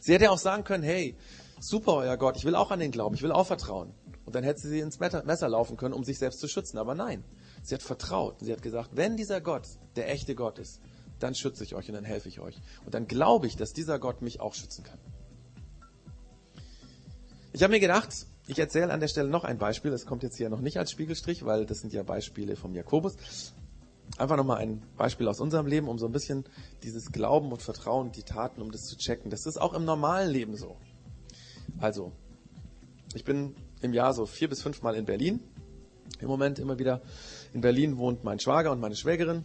Sie 0.00 0.14
hätte 0.14 0.30
auch 0.30 0.38
sagen 0.38 0.62
können, 0.62 0.84
hey, 0.84 1.16
super, 1.58 1.94
euer 1.94 2.16
Gott, 2.16 2.36
ich 2.36 2.44
will 2.44 2.54
auch 2.54 2.70
an 2.70 2.78
den 2.78 2.92
glauben, 2.92 3.16
ich 3.16 3.22
will 3.22 3.32
auch 3.32 3.46
vertrauen. 3.46 3.92
Und 4.24 4.36
dann 4.36 4.44
hätte 4.44 4.60
sie 4.60 4.78
ins 4.78 5.00
Messer 5.00 5.48
laufen 5.48 5.76
können, 5.76 5.92
um 5.92 6.04
sich 6.04 6.20
selbst 6.20 6.38
zu 6.38 6.46
schützen. 6.46 6.78
Aber 6.78 6.94
nein, 6.94 7.24
sie 7.64 7.74
hat 7.74 7.82
vertraut. 7.82 8.36
Sie 8.40 8.52
hat 8.52 8.62
gesagt, 8.62 8.90
wenn 8.94 9.16
dieser 9.16 9.40
Gott 9.40 9.66
der 9.96 10.08
echte 10.08 10.36
Gott 10.36 10.60
ist, 10.60 10.80
dann 11.18 11.34
schütze 11.34 11.64
ich 11.64 11.74
euch 11.74 11.88
und 11.88 11.94
dann 11.94 12.04
helfe 12.04 12.28
ich 12.28 12.38
euch. 12.38 12.56
Und 12.84 12.94
dann 12.94 13.08
glaube 13.08 13.48
ich, 13.48 13.56
dass 13.56 13.72
dieser 13.72 13.98
Gott 13.98 14.22
mich 14.22 14.40
auch 14.40 14.54
schützen 14.54 14.84
kann. 14.84 15.00
Ich 17.52 17.62
habe 17.62 17.72
mir 17.72 17.80
gedacht, 17.80 18.26
ich 18.46 18.58
erzähle 18.58 18.92
an 18.92 19.00
der 19.00 19.08
Stelle 19.08 19.28
noch 19.28 19.44
ein 19.44 19.58
Beispiel. 19.58 19.90
Das 19.90 20.06
kommt 20.06 20.22
jetzt 20.22 20.36
hier 20.36 20.50
noch 20.50 20.60
nicht 20.60 20.78
als 20.78 20.90
Spiegelstrich, 20.90 21.44
weil 21.44 21.66
das 21.66 21.80
sind 21.80 21.92
ja 21.92 22.02
Beispiele 22.02 22.56
vom 22.56 22.74
Jakobus 22.74 23.16
einfach 24.18 24.36
nochmal 24.36 24.58
ein 24.58 24.82
Beispiel 24.96 25.28
aus 25.28 25.40
unserem 25.40 25.66
Leben, 25.66 25.88
um 25.88 25.98
so 25.98 26.06
ein 26.06 26.12
bisschen 26.12 26.44
dieses 26.82 27.12
Glauben 27.12 27.52
und 27.52 27.62
Vertrauen, 27.62 28.12
die 28.12 28.22
Taten, 28.22 28.60
um 28.60 28.70
das 28.70 28.86
zu 28.86 28.96
checken. 28.96 29.30
Das 29.30 29.46
ist 29.46 29.60
auch 29.60 29.72
im 29.72 29.84
normalen 29.84 30.30
Leben 30.30 30.56
so. 30.56 30.76
Also, 31.78 32.12
ich 33.14 33.24
bin 33.24 33.54
im 33.80 33.94
Jahr 33.94 34.12
so 34.12 34.26
vier 34.26 34.48
bis 34.48 34.62
fünf 34.62 34.82
Mal 34.82 34.94
in 34.94 35.04
Berlin. 35.04 35.40
Im 36.20 36.28
Moment 36.28 36.58
immer 36.58 36.78
wieder. 36.78 37.00
In 37.54 37.60
Berlin 37.60 37.96
wohnt 37.96 38.24
mein 38.24 38.40
Schwager 38.40 38.72
und 38.72 38.80
meine 38.80 38.96
Schwägerin. 38.96 39.44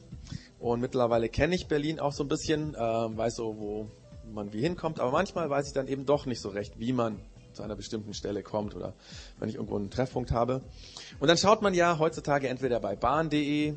Und 0.59 0.81
mittlerweile 0.81 1.29
kenne 1.29 1.55
ich 1.55 1.67
Berlin 1.67 1.99
auch 1.99 2.11
so 2.11 2.23
ein 2.23 2.27
bisschen, 2.27 2.75
äh, 2.75 2.77
weiß 2.77 3.35
so, 3.35 3.57
wo 3.57 3.89
man 4.33 4.51
wie 4.51 4.61
hinkommt. 4.61 4.99
Aber 4.99 5.11
manchmal 5.11 5.49
weiß 5.49 5.67
ich 5.67 5.73
dann 5.73 5.87
eben 5.87 6.05
doch 6.05 6.25
nicht 6.25 6.41
so 6.41 6.49
recht, 6.49 6.79
wie 6.79 6.91
man 6.91 7.19
zu 7.55 7.63
einer 7.63 7.75
bestimmten 7.75 8.13
Stelle 8.13 8.43
kommt 8.43 8.75
oder 8.75 8.93
wenn 9.39 9.49
ich 9.49 9.55
irgendwo 9.55 9.75
einen 9.75 9.89
Treffpunkt 9.89 10.31
habe. 10.31 10.61
Und 11.19 11.27
dann 11.27 11.37
schaut 11.37 11.61
man 11.61 11.73
ja 11.73 11.99
heutzutage 11.99 12.47
entweder 12.47 12.79
bei 12.79 12.95
bahn.de 12.95 13.75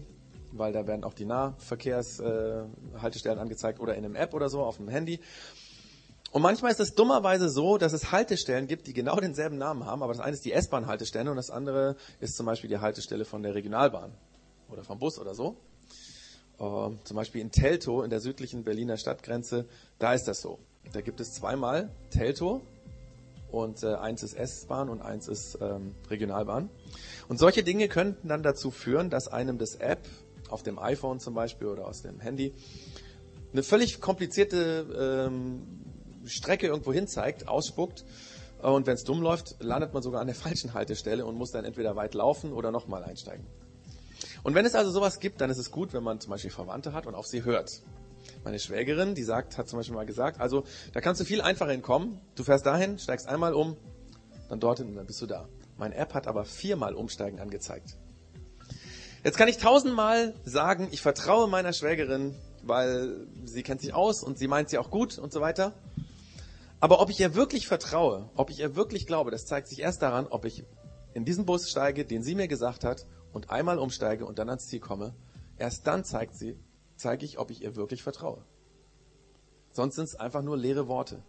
weil 0.52 0.72
da 0.72 0.86
werden 0.86 1.04
auch 1.04 1.14
die 1.14 1.24
Nahverkehrshaltestellen 1.24 3.38
äh, 3.38 3.40
angezeigt 3.40 3.80
oder 3.80 3.94
in 3.94 4.04
einem 4.04 4.14
App 4.16 4.34
oder 4.34 4.48
so 4.48 4.62
auf 4.62 4.78
dem 4.78 4.88
Handy. 4.88 5.20
Und 6.30 6.42
manchmal 6.42 6.70
ist 6.70 6.80
es 6.80 6.94
dummerweise 6.94 7.48
so, 7.48 7.78
dass 7.78 7.94
es 7.94 8.12
Haltestellen 8.12 8.66
gibt, 8.66 8.86
die 8.86 8.92
genau 8.92 9.16
denselben 9.16 9.56
Namen 9.56 9.86
haben, 9.86 10.02
aber 10.02 10.12
das 10.12 10.20
eine 10.20 10.34
ist 10.34 10.44
die 10.44 10.52
S-Bahn-Haltestelle 10.52 11.30
und 11.30 11.36
das 11.36 11.50
andere 11.50 11.96
ist 12.20 12.36
zum 12.36 12.44
Beispiel 12.44 12.68
die 12.68 12.76
Haltestelle 12.78 13.24
von 13.24 13.42
der 13.42 13.54
Regionalbahn 13.54 14.12
oder 14.68 14.84
vom 14.84 14.98
Bus 14.98 15.18
oder 15.18 15.34
so. 15.34 15.56
Uh, 16.60 16.96
zum 17.04 17.16
Beispiel 17.16 17.40
in 17.40 17.52
Teltow, 17.52 18.02
in 18.02 18.10
der 18.10 18.18
südlichen 18.18 18.64
Berliner 18.64 18.96
Stadtgrenze, 18.96 19.66
da 20.00 20.12
ist 20.12 20.24
das 20.24 20.40
so. 20.40 20.58
Da 20.92 21.02
gibt 21.02 21.20
es 21.20 21.32
zweimal 21.32 21.88
Teltow 22.10 22.62
und 23.50 23.82
äh, 23.82 23.94
eins 23.94 24.22
ist 24.22 24.34
S-Bahn 24.34 24.88
und 24.88 25.00
eins 25.00 25.28
ist 25.28 25.58
ähm, 25.60 25.94
Regionalbahn. 26.10 26.70
Und 27.28 27.38
solche 27.38 27.62
Dinge 27.62 27.88
könnten 27.88 28.28
dann 28.28 28.42
dazu 28.42 28.70
führen, 28.70 29.10
dass 29.10 29.28
einem 29.28 29.58
das 29.58 29.76
App 29.76 30.06
auf 30.48 30.62
dem 30.62 30.78
iPhone 30.78 31.20
zum 31.20 31.34
Beispiel 31.34 31.68
oder 31.68 31.86
aus 31.86 32.02
dem 32.02 32.20
Handy 32.20 32.54
eine 33.52 33.62
völlig 33.62 34.00
komplizierte 34.00 35.28
ähm, 35.28 35.62
Strecke 36.26 36.66
irgendwo 36.66 36.92
hin 36.92 37.06
zeigt, 37.06 37.48
ausspuckt. 37.48 38.04
Und 38.60 38.86
wenn 38.86 38.94
es 38.94 39.04
dumm 39.04 39.22
läuft, 39.22 39.56
landet 39.60 39.94
man 39.94 40.02
sogar 40.02 40.20
an 40.20 40.26
der 40.26 40.36
falschen 40.36 40.74
Haltestelle 40.74 41.24
und 41.24 41.36
muss 41.36 41.50
dann 41.50 41.64
entweder 41.64 41.96
weit 41.96 42.14
laufen 42.14 42.52
oder 42.52 42.70
nochmal 42.70 43.04
einsteigen. 43.04 43.46
Und 44.42 44.54
wenn 44.54 44.66
es 44.66 44.74
also 44.74 44.90
sowas 44.90 45.20
gibt, 45.20 45.40
dann 45.40 45.50
ist 45.50 45.58
es 45.58 45.70
gut, 45.70 45.92
wenn 45.92 46.02
man 46.02 46.20
zum 46.20 46.30
Beispiel 46.30 46.50
Verwandte 46.50 46.92
hat 46.92 47.06
und 47.06 47.14
auf 47.14 47.26
sie 47.26 47.44
hört. 47.44 47.82
Meine 48.44 48.58
Schwägerin, 48.58 49.14
die 49.14 49.24
sagt, 49.24 49.58
hat 49.58 49.68
zum 49.68 49.78
Beispiel 49.78 49.96
mal 49.96 50.06
gesagt, 50.06 50.40
also 50.40 50.64
da 50.92 51.00
kannst 51.00 51.20
du 51.20 51.24
viel 51.24 51.40
einfacher 51.40 51.72
hinkommen. 51.72 52.20
Du 52.34 52.44
fährst 52.44 52.66
dahin, 52.66 52.98
steigst 52.98 53.28
einmal 53.28 53.54
um, 53.54 53.76
dann 54.48 54.60
dorthin 54.60 54.88
und 54.88 54.96
dann 54.96 55.06
bist 55.06 55.20
du 55.20 55.26
da. 55.26 55.48
Meine 55.76 55.94
App 55.94 56.14
hat 56.14 56.26
aber 56.26 56.44
viermal 56.44 56.94
Umsteigen 56.94 57.40
angezeigt. 57.40 57.96
Jetzt 59.24 59.36
kann 59.36 59.48
ich 59.48 59.58
tausendmal 59.58 60.34
sagen, 60.44 60.88
ich 60.90 61.02
vertraue 61.02 61.48
meiner 61.48 61.72
Schwägerin, 61.72 62.34
weil 62.62 63.26
sie 63.44 63.62
kennt 63.62 63.80
sich 63.80 63.94
aus 63.94 64.22
und 64.22 64.38
sie 64.38 64.48
meint 64.48 64.70
sie 64.70 64.78
auch 64.78 64.90
gut 64.90 65.18
und 65.18 65.32
so 65.32 65.40
weiter. 65.40 65.74
Aber 66.80 67.00
ob 67.00 67.10
ich 67.10 67.18
ihr 67.18 67.34
wirklich 67.34 67.66
vertraue, 67.66 68.30
ob 68.36 68.50
ich 68.50 68.60
ihr 68.60 68.76
wirklich 68.76 69.06
glaube, 69.06 69.30
das 69.30 69.46
zeigt 69.46 69.68
sich 69.68 69.80
erst 69.80 70.02
daran, 70.02 70.28
ob 70.28 70.44
ich 70.44 70.64
in 71.14 71.24
diesen 71.24 71.44
Bus 71.44 71.68
steige, 71.68 72.04
den 72.04 72.22
sie 72.22 72.36
mir 72.36 72.46
gesagt 72.46 72.84
hat, 72.84 73.06
und 73.32 73.50
einmal 73.50 73.78
umsteige 73.78 74.24
und 74.24 74.38
dann 74.38 74.48
ans 74.48 74.68
Ziel 74.68 74.80
komme. 74.80 75.14
Erst 75.58 75.86
dann 75.86 76.04
zeigt 76.04 76.36
sie, 76.36 76.58
zeige 76.98 77.24
ich, 77.24 77.38
ob 77.38 77.50
ich 77.50 77.62
ihr 77.62 77.76
wirklich 77.76 78.02
vertraue. 78.02 78.44
Sonst 79.72 79.94
sind 79.94 80.04
es 80.04 80.16
einfach 80.16 80.42
nur 80.42 80.56
leere 80.56 80.88
Worte. 80.88 81.22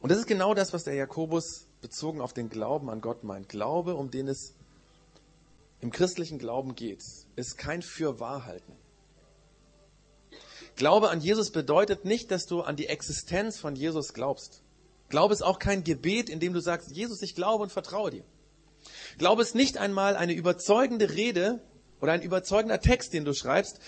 Und 0.00 0.10
das 0.10 0.18
ist 0.18 0.26
genau 0.26 0.54
das, 0.54 0.72
was 0.72 0.84
der 0.84 0.94
Jakobus 0.94 1.66
bezogen 1.80 2.20
auf 2.20 2.32
den 2.32 2.48
Glauben 2.48 2.90
an 2.90 3.00
Gott 3.00 3.24
meint. 3.24 3.48
Glaube, 3.48 3.94
um 3.96 4.10
den 4.10 4.28
es 4.28 4.54
im 5.80 5.90
christlichen 5.90 6.38
Glauben 6.38 6.74
geht, 6.74 7.02
ist 7.36 7.58
kein 7.58 7.82
Fürwahrhalten. 7.82 8.74
Glaube 10.76 11.10
an 11.10 11.20
Jesus 11.20 11.50
bedeutet 11.50 12.04
nicht, 12.04 12.30
dass 12.30 12.46
du 12.46 12.62
an 12.62 12.76
die 12.76 12.86
Existenz 12.86 13.58
von 13.58 13.76
Jesus 13.76 14.14
glaubst. 14.14 14.62
Glaube 15.08 15.34
ist 15.34 15.42
auch 15.42 15.58
kein 15.58 15.84
Gebet, 15.84 16.30
in 16.30 16.40
dem 16.40 16.52
du 16.52 16.60
sagst, 16.60 16.90
Jesus, 16.90 17.22
ich 17.22 17.34
glaube 17.34 17.62
und 17.62 17.72
vertraue 17.72 18.10
dir. 18.10 18.24
Glaube 19.18 19.42
ist 19.42 19.54
nicht 19.54 19.76
einmal 19.76 20.16
eine 20.16 20.32
überzeugende 20.32 21.10
Rede 21.10 21.60
oder 22.00 22.12
ein 22.12 22.22
überzeugender 22.22 22.80
Text, 22.80 23.12
den 23.12 23.24
du 23.24 23.34
schreibst, 23.34 23.80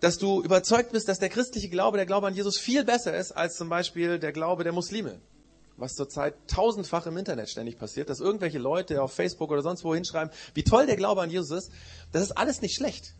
dass 0.00 0.18
du 0.18 0.42
überzeugt 0.42 0.92
bist, 0.92 1.08
dass 1.08 1.18
der 1.18 1.28
christliche 1.28 1.68
Glaube, 1.68 1.96
der 1.98 2.06
Glaube 2.06 2.26
an 2.26 2.34
Jesus 2.34 2.58
viel 2.58 2.84
besser 2.84 3.16
ist 3.16 3.32
als 3.32 3.56
zum 3.56 3.68
Beispiel 3.68 4.18
der 4.18 4.32
Glaube 4.32 4.64
der 4.64 4.72
Muslime 4.72 5.20
was 5.80 5.94
zurzeit 5.94 6.34
tausendfach 6.46 7.06
im 7.06 7.16
Internet 7.16 7.48
ständig 7.48 7.78
passiert, 7.78 8.10
dass 8.10 8.20
irgendwelche 8.20 8.58
Leute 8.58 9.02
auf 9.02 9.12
Facebook 9.12 9.50
oder 9.50 9.62
sonst 9.62 9.82
wo 9.82 9.94
hinschreiben, 9.94 10.32
wie 10.54 10.62
toll 10.62 10.86
der 10.86 10.96
Glaube 10.96 11.22
an 11.22 11.30
Jesus 11.30 11.50
ist, 11.50 11.72
das 12.12 12.22
ist 12.22 12.32
alles 12.32 12.60
nicht 12.60 12.76
schlecht. 12.76 13.14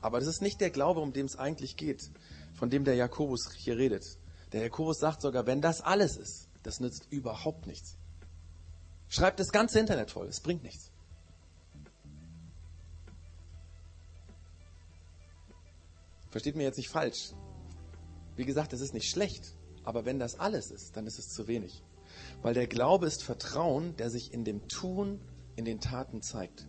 Aber 0.00 0.18
das 0.18 0.28
ist 0.28 0.42
nicht 0.42 0.60
der 0.60 0.70
Glaube, 0.70 1.00
um 1.00 1.12
den 1.12 1.26
es 1.26 1.36
eigentlich 1.36 1.76
geht, 1.76 2.10
von 2.58 2.68
dem 2.68 2.84
der 2.84 2.94
Jakobus 2.94 3.52
hier 3.56 3.78
redet. 3.78 4.18
Der 4.52 4.62
Jakobus 4.62 4.98
sagt 4.98 5.22
sogar, 5.22 5.46
wenn 5.46 5.62
das 5.62 5.80
alles 5.80 6.16
ist, 6.16 6.48
das 6.62 6.78
nützt 6.78 7.06
überhaupt 7.10 7.66
nichts. 7.66 7.96
Schreibt 9.08 9.40
das 9.40 9.50
ganze 9.50 9.80
Internet 9.80 10.10
voll, 10.10 10.26
es 10.26 10.40
bringt 10.40 10.62
nichts. 10.62 10.90
Versteht 16.34 16.56
mir 16.56 16.64
jetzt 16.64 16.78
nicht 16.78 16.88
falsch. 16.88 17.32
Wie 18.34 18.44
gesagt, 18.44 18.72
es 18.72 18.80
ist 18.80 18.92
nicht 18.92 19.08
schlecht, 19.08 19.54
aber 19.84 20.04
wenn 20.04 20.18
das 20.18 20.40
alles 20.40 20.72
ist, 20.72 20.96
dann 20.96 21.06
ist 21.06 21.20
es 21.20 21.28
zu 21.28 21.46
wenig. 21.46 21.84
Weil 22.42 22.54
der 22.54 22.66
Glaube 22.66 23.06
ist 23.06 23.22
Vertrauen, 23.22 23.94
der 23.98 24.10
sich 24.10 24.34
in 24.34 24.42
dem 24.42 24.66
Tun, 24.66 25.20
in 25.54 25.64
den 25.64 25.78
Taten 25.78 26.22
zeigt. 26.22 26.66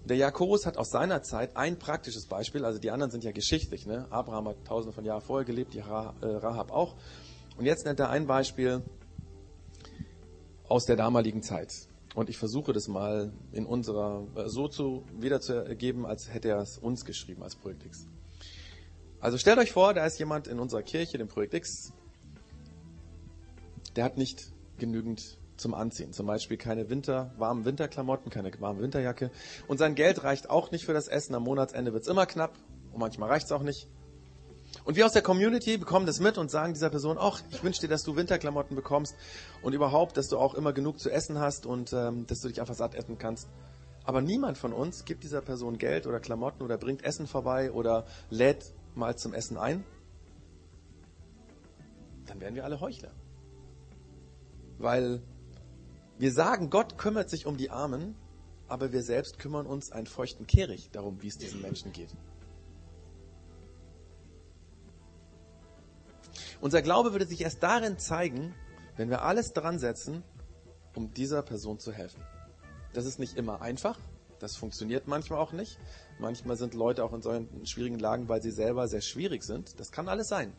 Und 0.00 0.08
der 0.08 0.16
Jakobus 0.16 0.64
hat 0.64 0.78
aus 0.78 0.88
seiner 0.88 1.22
Zeit 1.22 1.58
ein 1.58 1.78
praktisches 1.78 2.24
Beispiel, 2.24 2.64
also 2.64 2.78
die 2.78 2.90
anderen 2.90 3.10
sind 3.10 3.22
ja 3.22 3.32
geschichtlich. 3.32 3.84
Ne? 3.84 4.06
Abraham 4.08 4.48
hat 4.48 4.64
tausende 4.64 4.94
von 4.94 5.04
Jahren 5.04 5.20
vorher 5.20 5.44
gelebt, 5.44 5.74
die 5.74 5.80
äh, 5.80 5.82
Rahab 5.82 6.72
auch. 6.72 6.96
Und 7.58 7.66
jetzt 7.66 7.84
nennt 7.84 8.00
er 8.00 8.08
ein 8.08 8.26
Beispiel 8.26 8.82
aus 10.70 10.86
der 10.86 10.96
damaligen 10.96 11.42
Zeit. 11.42 11.89
Und 12.14 12.28
ich 12.28 12.38
versuche 12.38 12.72
das 12.72 12.88
mal 12.88 13.32
in 13.52 13.66
unserer, 13.66 14.26
äh, 14.34 14.48
so 14.48 14.68
zu 14.68 15.04
wiederzugeben, 15.18 16.06
als 16.06 16.32
hätte 16.32 16.48
er 16.48 16.58
es 16.58 16.78
uns 16.78 17.04
geschrieben 17.04 17.42
als 17.42 17.54
Projekt 17.54 17.86
X. 17.86 18.06
Also 19.20 19.38
stellt 19.38 19.58
euch 19.58 19.72
vor, 19.72 19.94
da 19.94 20.06
ist 20.06 20.18
jemand 20.18 20.48
in 20.48 20.58
unserer 20.58 20.82
Kirche, 20.82 21.18
dem 21.18 21.28
Projekt 21.28 21.54
X, 21.54 21.92
der 23.96 24.04
hat 24.04 24.16
nicht 24.16 24.52
genügend 24.78 25.38
zum 25.56 25.74
Anziehen. 25.74 26.12
Zum 26.12 26.26
Beispiel 26.26 26.56
keine 26.56 26.88
Winter, 26.88 27.32
warmen 27.36 27.64
Winterklamotten, 27.64 28.30
keine 28.30 28.50
warme 28.60 28.80
Winterjacke. 28.80 29.30
Und 29.68 29.78
sein 29.78 29.94
Geld 29.94 30.24
reicht 30.24 30.48
auch 30.48 30.70
nicht 30.70 30.86
für 30.86 30.94
das 30.94 31.06
Essen. 31.06 31.34
Am 31.34 31.44
Monatsende 31.44 31.92
wird 31.92 32.02
es 32.02 32.08
immer 32.08 32.26
knapp 32.26 32.54
und 32.92 32.98
manchmal 32.98 33.28
reicht 33.28 33.46
es 33.46 33.52
auch 33.52 33.62
nicht. 33.62 33.88
Und 34.84 34.96
wir 34.96 35.06
aus 35.06 35.12
der 35.12 35.22
Community 35.22 35.76
bekommen 35.76 36.06
das 36.06 36.20
mit 36.20 36.38
und 36.38 36.50
sagen 36.50 36.72
dieser 36.72 36.90
Person, 36.90 37.16
ach, 37.18 37.42
ich 37.50 37.62
wünsche 37.62 37.80
dir, 37.80 37.88
dass 37.88 38.02
du 38.02 38.16
Winterklamotten 38.16 38.74
bekommst 38.74 39.14
und 39.62 39.72
überhaupt, 39.74 40.16
dass 40.16 40.28
du 40.28 40.38
auch 40.38 40.54
immer 40.54 40.72
genug 40.72 40.98
zu 40.98 41.10
essen 41.10 41.38
hast 41.38 41.66
und 41.66 41.92
ähm, 41.92 42.26
dass 42.26 42.40
du 42.40 42.48
dich 42.48 42.60
einfach 42.60 42.74
satt 42.74 42.94
essen 42.94 43.18
kannst. 43.18 43.48
Aber 44.04 44.22
niemand 44.22 44.58
von 44.58 44.72
uns 44.72 45.04
gibt 45.04 45.22
dieser 45.22 45.42
Person 45.42 45.78
Geld 45.78 46.06
oder 46.06 46.20
Klamotten 46.20 46.62
oder 46.62 46.78
bringt 46.78 47.04
Essen 47.04 47.26
vorbei 47.26 47.70
oder 47.72 48.06
lädt 48.30 48.72
mal 48.94 49.16
zum 49.16 49.34
Essen 49.34 49.56
ein. 49.56 49.84
dann 52.26 52.40
wären 52.40 52.54
wir 52.54 52.64
alle 52.64 52.80
Heuchler. 52.80 53.10
Weil 54.78 55.20
wir 56.18 56.32
sagen, 56.32 56.70
Gott 56.70 56.96
kümmert 56.96 57.28
sich 57.28 57.46
um 57.46 57.56
die 57.56 57.70
Armen, 57.70 58.14
aber 58.68 58.92
wir 58.92 59.02
selbst 59.02 59.38
kümmern 59.38 59.66
uns 59.66 59.90
einen 59.90 60.06
feuchten 60.06 60.46
Kehricht 60.46 60.94
darum, 60.94 61.20
wie 61.22 61.28
es 61.28 61.38
diesen 61.38 61.60
Menschen 61.60 61.92
geht. 61.92 62.10
Unser 66.60 66.82
Glaube 66.82 67.12
würde 67.12 67.26
sich 67.26 67.40
erst 67.40 67.62
darin 67.62 67.98
zeigen, 67.98 68.54
wenn 68.96 69.08
wir 69.08 69.22
alles 69.22 69.52
dran 69.52 69.78
setzen, 69.78 70.22
um 70.94 71.12
dieser 71.14 71.42
Person 71.42 71.78
zu 71.78 71.92
helfen. 71.92 72.22
Das 72.92 73.06
ist 73.06 73.18
nicht 73.18 73.36
immer 73.36 73.62
einfach, 73.62 73.98
das 74.40 74.56
funktioniert 74.56 75.06
manchmal 75.06 75.38
auch 75.38 75.52
nicht. 75.52 75.78
Manchmal 76.18 76.56
sind 76.56 76.74
Leute 76.74 77.04
auch 77.04 77.12
in 77.12 77.22
solchen 77.22 77.66
schwierigen 77.66 77.98
Lagen, 77.98 78.28
weil 78.28 78.42
sie 78.42 78.50
selber 78.50 78.88
sehr 78.88 79.02
schwierig 79.02 79.44
sind. 79.44 79.78
Das 79.78 79.92
kann 79.92 80.08
alles 80.08 80.28
sein. 80.28 80.52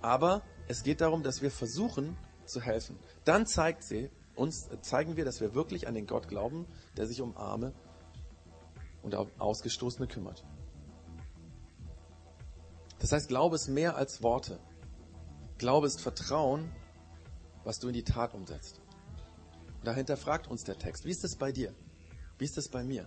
Aber 0.00 0.42
es 0.66 0.82
geht 0.82 1.02
darum, 1.02 1.22
dass 1.22 1.42
wir 1.42 1.50
versuchen 1.50 2.16
zu 2.46 2.60
helfen. 2.60 2.98
Dann 3.24 3.46
zeigt 3.46 3.84
sie, 3.84 4.10
uns, 4.34 4.68
zeigen 4.80 5.16
wir, 5.16 5.26
dass 5.26 5.40
wir 5.40 5.54
wirklich 5.54 5.86
an 5.88 5.94
den 5.94 6.06
Gott 6.06 6.28
glauben, 6.28 6.66
der 6.96 7.06
sich 7.06 7.20
um 7.20 7.36
Arme 7.36 7.74
und 9.02 9.14
Ausgestoßene 9.14 10.08
kümmert. 10.08 10.44
Das 12.98 13.12
heißt, 13.12 13.28
Glaube 13.28 13.56
ist 13.56 13.68
mehr 13.68 13.96
als 13.96 14.22
Worte. 14.22 14.58
Glaube 15.60 15.88
ist 15.88 16.00
Vertrauen, 16.00 16.72
was 17.64 17.78
du 17.80 17.88
in 17.88 17.92
die 17.92 18.02
Tat 18.02 18.32
umsetzt. 18.32 18.80
Und 19.76 19.86
dahinter 19.86 20.16
fragt 20.16 20.48
uns 20.48 20.64
der 20.64 20.78
Text, 20.78 21.04
wie 21.04 21.10
ist 21.10 21.22
es 21.22 21.36
bei 21.36 21.52
dir? 21.52 21.74
Wie 22.38 22.46
ist 22.46 22.56
es 22.56 22.70
bei 22.70 22.82
mir? 22.82 23.06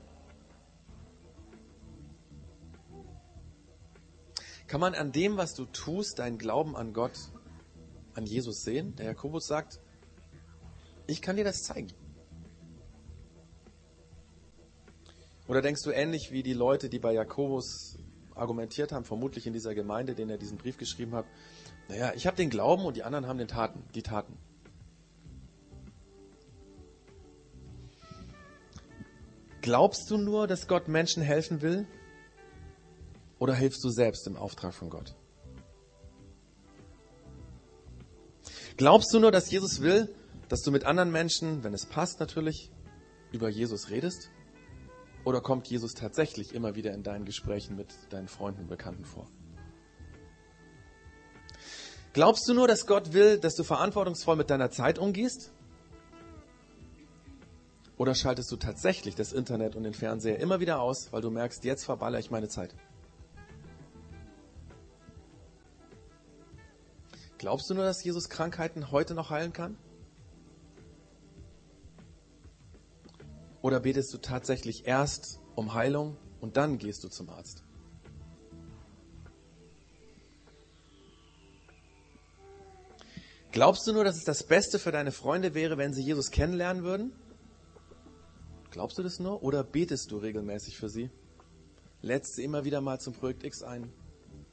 Kann 4.68 4.80
man 4.80 4.94
an 4.94 5.12
dem, 5.12 5.36
was 5.36 5.56
du 5.56 5.66
tust, 5.66 6.20
deinen 6.20 6.38
Glauben 6.38 6.76
an 6.76 6.94
Gott, 6.94 7.18
an 8.14 8.28
Jesus 8.28 8.64
sehen? 8.64 8.96
Der 8.98 9.08
Jakobus 9.08 9.48
sagt, 9.48 9.80
ich 11.08 11.24
kann 11.24 11.38
dir 11.38 11.44
das 11.44 11.64
zeigen. 11.64 11.92
Oder 15.48 15.64
denkst 15.64 15.82
du 15.82 15.90
ähnlich 15.90 16.32
wie 16.32 16.44
die 16.44 16.54
Leute, 16.54 16.88
die 16.88 17.00
bei 17.00 17.14
Jakobus 17.14 17.98
argumentiert 18.36 18.92
haben, 18.92 19.06
vermutlich 19.06 19.48
in 19.48 19.54
dieser 19.54 19.74
Gemeinde, 19.74 20.14
denen 20.14 20.30
er 20.30 20.38
diesen 20.38 20.60
Brief 20.60 20.78
geschrieben 20.78 21.16
hat, 21.16 21.26
naja, 21.94 22.12
ich 22.16 22.26
habe 22.26 22.36
den 22.36 22.50
Glauben 22.50 22.86
und 22.86 22.98
die 22.98 23.04
anderen 23.04 23.28
haben 23.28 23.38
den 23.38 23.48
Taten, 23.48 23.84
die 23.94 24.02
Taten. 24.02 24.36
Glaubst 29.62 30.10
du 30.10 30.18
nur, 30.18 30.48
dass 30.48 30.68
Gott 30.68 30.88
Menschen 30.88 31.22
helfen 31.22 31.62
will? 31.62 31.88
Oder 33.38 33.54
hilfst 33.54 33.84
du 33.84 33.90
selbst 33.90 34.26
im 34.26 34.38
Auftrag 34.38 34.74
von 34.74 34.90
Gott? 34.90 35.14
Glaubst 38.76 39.14
du 39.14 39.20
nur, 39.20 39.32
dass 39.32 39.52
Jesus 39.52 39.82
will, 39.82 40.16
dass 40.50 40.64
du 40.64 40.72
mit 40.72 40.86
anderen 40.86 41.12
Menschen, 41.12 41.64
wenn 41.64 41.76
es 41.76 41.86
passt 41.86 42.20
natürlich, 42.20 42.72
über 43.32 43.50
Jesus 43.50 43.92
redest? 43.92 44.32
Oder 45.26 45.42
kommt 45.42 45.68
Jesus 45.68 45.94
tatsächlich 45.94 46.56
immer 46.56 46.74
wieder 46.74 46.92
in 46.92 47.04
deinen 47.04 47.26
Gesprächen 47.26 47.76
mit 47.76 47.94
deinen 48.10 48.28
Freunden 48.28 48.62
und 48.62 48.68
Bekannten 48.68 49.06
vor? 49.06 49.28
Glaubst 52.14 52.48
du 52.48 52.54
nur, 52.54 52.68
dass 52.68 52.86
Gott 52.86 53.14
will, 53.14 53.40
dass 53.40 53.56
du 53.56 53.64
verantwortungsvoll 53.64 54.36
mit 54.36 54.52
deiner 54.52 54.70
Zeit 54.70 55.00
umgehst? 55.00 55.52
Oder 57.98 58.14
schaltest 58.14 58.52
du 58.52 58.56
tatsächlich 58.56 59.16
das 59.16 59.34
Internet 59.34 59.76
und 59.76 59.84
den 59.84 59.96
Fernseher 59.96 60.40
immer 60.40 60.60
wieder 60.60 60.80
aus, 60.80 61.12
weil 61.12 61.22
du 61.22 61.32
merkst, 61.32 61.64
jetzt 61.64 61.86
verballere 61.86 62.20
ich 62.20 62.30
meine 62.30 62.50
Zeit? 62.50 62.76
Glaubst 67.40 67.70
du 67.70 67.74
nur, 67.74 67.84
dass 67.84 68.04
Jesus 68.04 68.30
Krankheiten 68.30 68.92
heute 68.92 69.16
noch 69.16 69.32
heilen 69.32 69.52
kann? 69.52 69.76
Oder 73.62 73.80
betest 73.80 74.14
du 74.14 74.18
tatsächlich 74.20 74.86
erst 74.86 75.40
um 75.56 75.74
Heilung 75.74 76.16
und 76.42 76.58
dann 76.58 76.78
gehst 76.78 77.04
du 77.04 77.10
zum 77.10 77.30
Arzt? 77.30 77.64
Glaubst 83.54 83.86
du 83.86 83.94
nur, 83.94 84.04
dass 84.04 84.18
es 84.18 84.24
das 84.24 84.42
Beste 84.42 84.80
für 84.80 84.92
deine 84.92 85.12
Freunde 85.12 85.54
wäre, 85.54 85.78
wenn 85.78 85.94
sie 85.94 86.02
Jesus 86.02 86.32
kennenlernen 86.32 86.84
würden? 86.84 87.14
Glaubst 88.72 88.98
du 88.98 89.04
das 89.04 89.20
nur? 89.20 89.44
Oder 89.44 89.64
betest 89.64 90.10
du 90.10 90.18
regelmäßig 90.18 90.76
für 90.76 90.90
sie? 90.90 91.12
Lädst 92.02 92.34
sie 92.34 92.44
immer 92.44 92.66
wieder 92.66 92.82
mal 92.82 93.00
zum 93.00 93.14
Projekt 93.14 93.44
X 93.44 93.62
ein? 93.62 93.94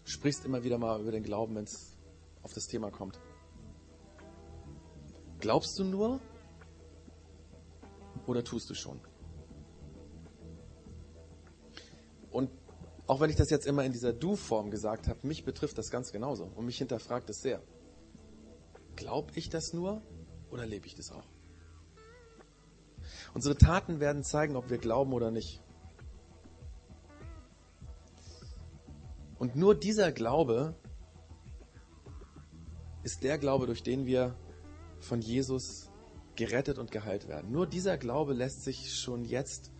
Sprichst 0.04 0.44
immer 0.44 0.64
wieder 0.64 0.76
mal 0.76 1.00
über 1.00 1.12
den 1.12 1.22
Glauben, 1.22 1.54
wenn 1.54 1.64
es 1.64 1.96
auf 2.42 2.52
das 2.52 2.66
Thema 2.66 2.90
kommt? 2.90 3.18
Glaubst 5.38 5.78
du 5.78 5.84
nur? 5.84 6.20
Oder 8.26 8.44
tust 8.44 8.68
du 8.68 8.74
schon? 8.74 9.00
Und 12.30 12.50
auch 13.06 13.20
wenn 13.20 13.30
ich 13.30 13.36
das 13.36 13.48
jetzt 13.48 13.66
immer 13.66 13.82
in 13.82 13.92
dieser 13.92 14.12
Du-Form 14.12 14.70
gesagt 14.70 15.08
habe, 15.08 15.26
mich 15.26 15.46
betrifft 15.46 15.78
das 15.78 15.90
ganz 15.90 16.12
genauso 16.12 16.52
und 16.54 16.66
mich 16.66 16.76
hinterfragt 16.76 17.30
es 17.30 17.40
sehr. 17.40 17.62
Glaube 19.00 19.32
ich 19.34 19.48
das 19.48 19.72
nur 19.72 20.02
oder 20.50 20.66
lebe 20.66 20.86
ich 20.86 20.94
das 20.94 21.10
auch? 21.10 21.24
Unsere 23.32 23.56
Taten 23.56 23.98
werden 23.98 24.22
zeigen, 24.22 24.56
ob 24.56 24.68
wir 24.68 24.76
glauben 24.76 25.14
oder 25.14 25.30
nicht. 25.30 25.62
Und 29.38 29.56
nur 29.56 29.74
dieser 29.74 30.12
Glaube 30.12 30.74
ist 33.02 33.22
der 33.22 33.38
Glaube, 33.38 33.64
durch 33.64 33.82
den 33.82 34.04
wir 34.04 34.36
von 35.00 35.22
Jesus 35.22 35.88
gerettet 36.36 36.78
und 36.78 36.90
geheilt 36.90 37.26
werden. 37.26 37.50
Nur 37.50 37.66
dieser 37.66 37.96
Glaube 37.96 38.34
lässt 38.34 38.64
sich 38.64 38.94
schon 38.94 39.24
jetzt 39.24 39.72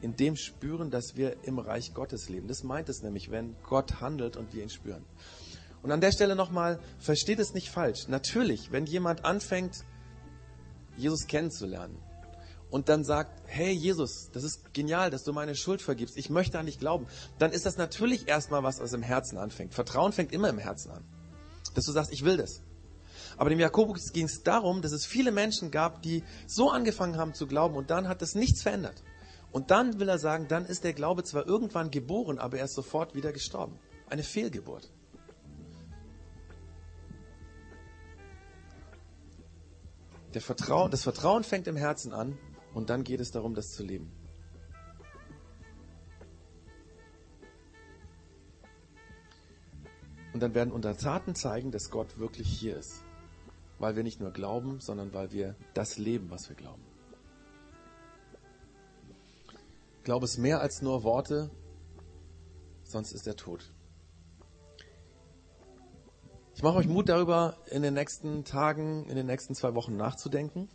in 0.00 0.14
dem 0.14 0.36
spüren, 0.36 0.92
dass 0.92 1.16
wir 1.16 1.42
im 1.42 1.58
Reich 1.58 1.92
Gottes 1.92 2.28
leben. 2.28 2.46
Das 2.46 2.62
meint 2.62 2.88
es 2.88 3.02
nämlich, 3.02 3.32
wenn 3.32 3.56
Gott 3.64 4.00
handelt 4.00 4.36
und 4.36 4.54
wir 4.54 4.62
ihn 4.62 4.70
spüren. 4.70 5.04
Und 5.84 5.92
an 5.92 6.00
der 6.00 6.12
Stelle 6.12 6.34
nochmal, 6.34 6.80
versteht 6.98 7.38
es 7.38 7.52
nicht 7.52 7.68
falsch. 7.68 8.08
Natürlich, 8.08 8.72
wenn 8.72 8.86
jemand 8.86 9.26
anfängt, 9.26 9.84
Jesus 10.96 11.26
kennenzulernen 11.26 11.98
und 12.70 12.88
dann 12.88 13.04
sagt, 13.04 13.42
hey 13.44 13.70
Jesus, 13.70 14.30
das 14.32 14.44
ist 14.44 14.72
genial, 14.72 15.10
dass 15.10 15.24
du 15.24 15.34
meine 15.34 15.54
Schuld 15.54 15.82
vergibst, 15.82 16.16
ich 16.16 16.30
möchte 16.30 16.58
an 16.58 16.64
dich 16.64 16.78
glauben, 16.78 17.06
dann 17.38 17.52
ist 17.52 17.66
das 17.66 17.76
natürlich 17.76 18.28
erstmal 18.28 18.62
was, 18.62 18.80
was 18.80 18.94
im 18.94 19.02
Herzen 19.02 19.36
anfängt. 19.36 19.74
Vertrauen 19.74 20.12
fängt 20.12 20.32
immer 20.32 20.48
im 20.48 20.56
Herzen 20.56 20.90
an. 20.90 21.04
Dass 21.74 21.84
du 21.84 21.92
sagst, 21.92 22.14
ich 22.14 22.24
will 22.24 22.38
das. 22.38 22.62
Aber 23.36 23.50
dem 23.50 23.60
Jakobus 23.60 24.12
ging 24.14 24.24
es 24.24 24.42
darum, 24.42 24.80
dass 24.80 24.92
es 24.92 25.04
viele 25.04 25.32
Menschen 25.32 25.70
gab, 25.70 26.00
die 26.00 26.24
so 26.46 26.70
angefangen 26.70 27.18
haben 27.18 27.34
zu 27.34 27.46
glauben 27.46 27.76
und 27.76 27.90
dann 27.90 28.08
hat 28.08 28.22
das 28.22 28.34
nichts 28.34 28.62
verändert. 28.62 29.04
Und 29.52 29.70
dann 29.70 30.00
will 30.00 30.08
er 30.08 30.18
sagen, 30.18 30.48
dann 30.48 30.64
ist 30.64 30.82
der 30.82 30.94
Glaube 30.94 31.24
zwar 31.24 31.46
irgendwann 31.46 31.90
geboren, 31.90 32.38
aber 32.38 32.56
er 32.56 32.64
ist 32.64 32.74
sofort 32.74 33.14
wieder 33.14 33.32
gestorben. 33.32 33.78
Eine 34.08 34.22
Fehlgeburt. 34.22 34.90
Vertrauen, 40.42 40.90
das 40.90 41.02
Vertrauen 41.02 41.44
fängt 41.44 41.66
im 41.66 41.76
Herzen 41.76 42.12
an 42.12 42.38
und 42.72 42.90
dann 42.90 43.04
geht 43.04 43.20
es 43.20 43.30
darum, 43.30 43.54
das 43.54 43.72
zu 43.72 43.82
leben. 43.82 44.10
Und 50.32 50.40
dann 50.40 50.54
werden 50.54 50.72
unsere 50.72 50.96
Taten 50.96 51.36
zeigen, 51.36 51.70
dass 51.70 51.90
Gott 51.90 52.18
wirklich 52.18 52.48
hier 52.48 52.76
ist. 52.76 53.04
Weil 53.78 53.94
wir 53.94 54.02
nicht 54.02 54.20
nur 54.20 54.32
glauben, 54.32 54.80
sondern 54.80 55.12
weil 55.14 55.30
wir 55.30 55.54
das 55.74 55.96
leben, 55.96 56.30
was 56.30 56.48
wir 56.48 56.56
glauben. 56.56 56.82
Glaube 60.02 60.24
ist 60.24 60.38
mehr 60.38 60.60
als 60.60 60.82
nur 60.82 61.02
Worte, 61.02 61.50
sonst 62.82 63.12
ist 63.12 63.26
er 63.26 63.36
tot. 63.36 63.73
Mache 66.64 66.78
euch 66.78 66.88
Mut 66.88 67.10
darüber, 67.10 67.58
in 67.70 67.82
den 67.82 67.92
nächsten 67.92 68.42
Tagen, 68.44 69.04
in 69.10 69.16
den 69.16 69.26
nächsten 69.26 69.54
zwei 69.54 69.74
Wochen 69.74 69.98
nachzudenken. 69.98 70.70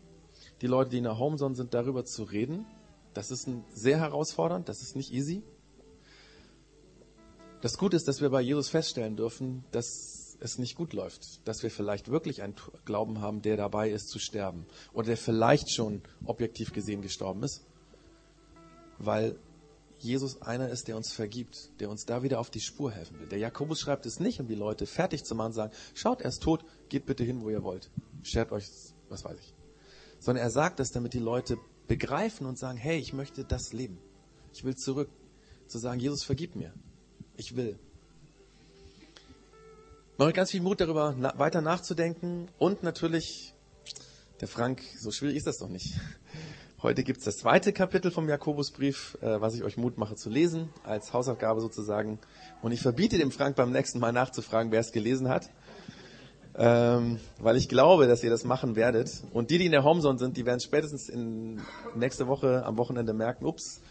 Die 0.61 0.67
Leute, 0.67 0.91
die 0.91 0.99
in 0.99 1.05
der 1.05 1.17
Homezone 1.17 1.55
sind, 1.55 1.73
darüber 1.73 2.05
zu 2.05 2.25
reden. 2.25 2.67
Das 3.15 3.31
ist 3.31 3.49
sehr 3.73 3.97
herausfordernd, 3.97 4.69
das 4.69 4.83
ist 4.83 4.95
nicht 4.95 5.11
easy. 5.11 5.41
Das 7.61 7.79
Gute 7.79 7.97
ist, 7.97 8.07
dass 8.07 8.21
wir 8.21 8.29
bei 8.29 8.39
Jesus 8.39 8.69
feststellen 8.69 9.15
dürfen, 9.15 9.63
dass 9.71 10.37
es 10.39 10.59
nicht 10.59 10.75
gut 10.75 10.93
läuft, 10.93 11.47
dass 11.47 11.63
wir 11.63 11.71
vielleicht 11.71 12.11
wirklich 12.11 12.43
einen 12.43 12.53
Glauben 12.85 13.19
haben, 13.19 13.41
der 13.41 13.57
dabei 13.57 13.89
ist 13.89 14.09
zu 14.09 14.19
sterben 14.19 14.67
oder 14.93 15.07
der 15.07 15.17
vielleicht 15.17 15.71
schon 15.73 16.03
objektiv 16.23 16.71
gesehen 16.71 17.01
gestorben 17.01 17.41
ist, 17.41 17.65
weil 18.99 19.39
Jesus 19.99 20.41
einer 20.41 20.69
ist, 20.69 20.87
der 20.87 20.97
uns 20.97 21.11
vergibt, 21.11 21.71
der 21.79 21.89
uns 21.89 22.05
da 22.05 22.23
wieder 22.23 22.39
auf 22.39 22.49
die 22.49 22.61
Spur 22.61 22.91
helfen 22.91 23.19
will. 23.19 23.27
Der 23.27 23.39
Jakobus 23.39 23.79
schreibt 23.79 24.05
es 24.05 24.19
nicht, 24.19 24.39
um 24.39 24.47
die 24.47 24.55
Leute 24.55 24.85
fertig 24.85 25.25
zu 25.25 25.35
machen 25.35 25.53
sagen, 25.53 25.73
schaut, 25.93 26.21
er 26.21 26.29
ist 26.29 26.41
tot, 26.41 26.63
geht 26.87 27.05
bitte 27.05 27.23
hin, 27.23 27.41
wo 27.41 27.49
ihr 27.49 27.63
wollt. 27.63 27.89
Schert 28.23 28.51
euch, 28.51 28.69
was 29.09 29.23
weiß 29.25 29.37
ich. 29.39 29.53
Sondern 30.19 30.43
er 30.43 30.51
sagt 30.51 30.79
das, 30.79 30.91
damit 30.91 31.13
die 31.13 31.19
Leute 31.19 31.57
begreifen 31.87 32.45
und 32.45 32.57
sagen, 32.57 32.77
hey, 32.77 32.97
ich 32.97 33.13
möchte 33.13 33.43
das 33.43 33.73
leben. 33.73 33.99
Ich 34.53 34.63
will 34.63 34.75
zurück. 34.75 35.09
Zu 35.67 35.77
sagen, 35.77 35.99
Jesus, 35.99 36.23
vergib 36.23 36.55
mir. 36.55 36.73
Ich 37.37 37.55
will. 37.55 37.77
mache 40.17 40.33
ganz 40.33 40.51
viel 40.51 40.61
Mut 40.61 40.81
darüber, 40.81 41.15
weiter 41.37 41.61
nachzudenken 41.61 42.49
und 42.57 42.83
natürlich, 42.83 43.53
der 44.41 44.47
Frank, 44.47 44.81
so 44.97 45.11
schwierig 45.11 45.37
ist 45.37 45.47
das 45.47 45.59
doch 45.59 45.69
nicht. 45.69 45.93
Heute 46.81 47.03
gibt's 47.03 47.25
das 47.25 47.39
zweite 47.39 47.73
Kapitel 47.73 48.09
vom 48.09 48.29
Jakobusbrief, 48.29 49.17
äh, 49.19 49.41
was 49.41 49.53
ich 49.53 49.63
euch 49.63 49.75
Mut 49.75 49.97
mache 49.97 50.15
zu 50.15 50.29
lesen, 50.29 50.69
als 50.85 51.11
Hausaufgabe 51.11 51.59
sozusagen. 51.59 52.19
Und 52.61 52.71
ich 52.71 52.79
verbiete 52.79 53.17
dem 53.17 53.31
Frank 53.31 53.57
beim 53.57 53.73
nächsten 53.73 53.99
Mal 53.99 54.13
nachzufragen, 54.13 54.71
wer 54.71 54.79
es 54.79 54.93
gelesen 54.93 55.27
hat. 55.27 55.49
Ähm, 56.55 57.19
weil 57.37 57.57
ich 57.57 57.67
glaube, 57.67 58.07
dass 58.07 58.23
ihr 58.23 58.29
das 58.29 58.45
machen 58.45 58.77
werdet. 58.77 59.23
Und 59.33 59.49
die, 59.49 59.57
die 59.57 59.65
in 59.65 59.73
der 59.73 59.83
Homezone 59.83 60.17
sind, 60.17 60.37
die 60.37 60.45
werden 60.45 60.61
spätestens 60.61 61.09
in 61.09 61.59
nächste 61.95 62.27
Woche 62.27 62.65
am 62.65 62.77
Wochenende 62.77 63.11
merken, 63.11 63.45
ups. 63.45 63.81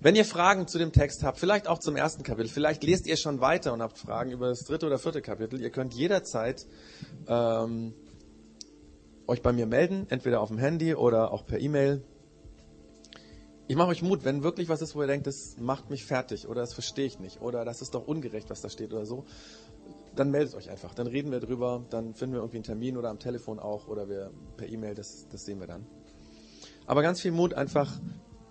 Wenn 0.00 0.16
ihr 0.16 0.24
Fragen 0.24 0.66
zu 0.66 0.78
dem 0.78 0.90
Text 0.90 1.22
habt, 1.22 1.38
vielleicht 1.38 1.68
auch 1.68 1.78
zum 1.78 1.94
ersten 1.94 2.24
Kapitel, 2.24 2.48
vielleicht 2.48 2.82
lest 2.82 3.06
ihr 3.06 3.18
schon 3.18 3.40
weiter 3.40 3.72
und 3.72 3.82
habt 3.82 3.98
Fragen 3.98 4.32
über 4.32 4.48
das 4.48 4.64
dritte 4.64 4.86
oder 4.86 4.98
vierte 4.98 5.22
Kapitel, 5.22 5.60
ihr 5.60 5.70
könnt 5.70 5.94
jederzeit 5.94 6.66
ähm, 7.28 7.94
euch 9.30 9.42
bei 9.42 9.52
mir 9.52 9.66
melden, 9.66 10.06
entweder 10.10 10.40
auf 10.40 10.48
dem 10.48 10.58
Handy 10.58 10.94
oder 10.94 11.32
auch 11.32 11.46
per 11.46 11.60
E-Mail. 11.60 12.02
Ich 13.68 13.76
mache 13.76 13.88
euch 13.88 14.02
Mut, 14.02 14.24
wenn 14.24 14.42
wirklich 14.42 14.68
was 14.68 14.82
ist, 14.82 14.96
wo 14.96 15.00
ihr 15.02 15.06
denkt, 15.06 15.28
das 15.28 15.56
macht 15.58 15.88
mich 15.88 16.04
fertig 16.04 16.48
oder 16.48 16.60
das 16.60 16.74
verstehe 16.74 17.06
ich 17.06 17.20
nicht 17.20 17.40
oder 17.40 17.64
das 17.64 17.80
ist 17.80 17.94
doch 17.94 18.06
ungerecht, 18.08 18.50
was 18.50 18.60
da 18.60 18.68
steht 18.68 18.92
oder 18.92 19.06
so, 19.06 19.24
dann 20.16 20.32
meldet 20.32 20.56
euch 20.56 20.68
einfach. 20.68 20.94
Dann 20.94 21.06
reden 21.06 21.30
wir 21.30 21.38
drüber, 21.38 21.84
dann 21.90 22.14
finden 22.14 22.34
wir 22.34 22.40
irgendwie 22.40 22.56
einen 22.56 22.64
Termin 22.64 22.96
oder 22.96 23.08
am 23.08 23.20
Telefon 23.20 23.60
auch 23.60 23.86
oder 23.86 24.08
wir 24.08 24.32
per 24.56 24.68
E-Mail, 24.68 24.96
das, 24.96 25.28
das 25.30 25.44
sehen 25.44 25.60
wir 25.60 25.68
dann. 25.68 25.86
Aber 26.86 27.02
ganz 27.02 27.20
viel 27.20 27.30
Mut, 27.30 27.54
einfach 27.54 28.00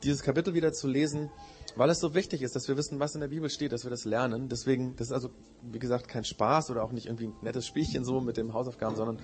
dieses 0.04 0.24
Kapitel 0.24 0.54
wieder 0.54 0.72
zu 0.72 0.88
lesen, 0.88 1.30
weil 1.76 1.90
es 1.90 2.00
so 2.00 2.14
wichtig 2.14 2.42
ist, 2.42 2.56
dass 2.56 2.68
wir 2.68 2.78
wissen, 2.78 3.00
was 3.00 3.16
in 3.16 3.22
der 3.22 3.28
Bibel 3.28 3.50
steht, 3.50 3.72
dass 3.72 3.84
wir 3.84 3.92
das 3.92 4.06
lernen. 4.06 4.50
Deswegen, 4.50 4.96
das 4.96 5.08
ist 5.08 5.14
also, 5.14 5.30
wie 5.62 5.80
gesagt, 5.80 6.08
kein 6.08 6.24
Spaß 6.24 6.70
oder 6.72 6.84
auch 6.84 6.92
nicht 6.92 7.08
irgendwie 7.08 7.28
ein 7.28 7.34
nettes 7.42 7.66
Spielchen 7.66 8.04
so 8.04 8.22
mit 8.22 8.38
dem 8.38 8.54
Hausaufgaben, 8.54 8.96
sondern 8.96 9.20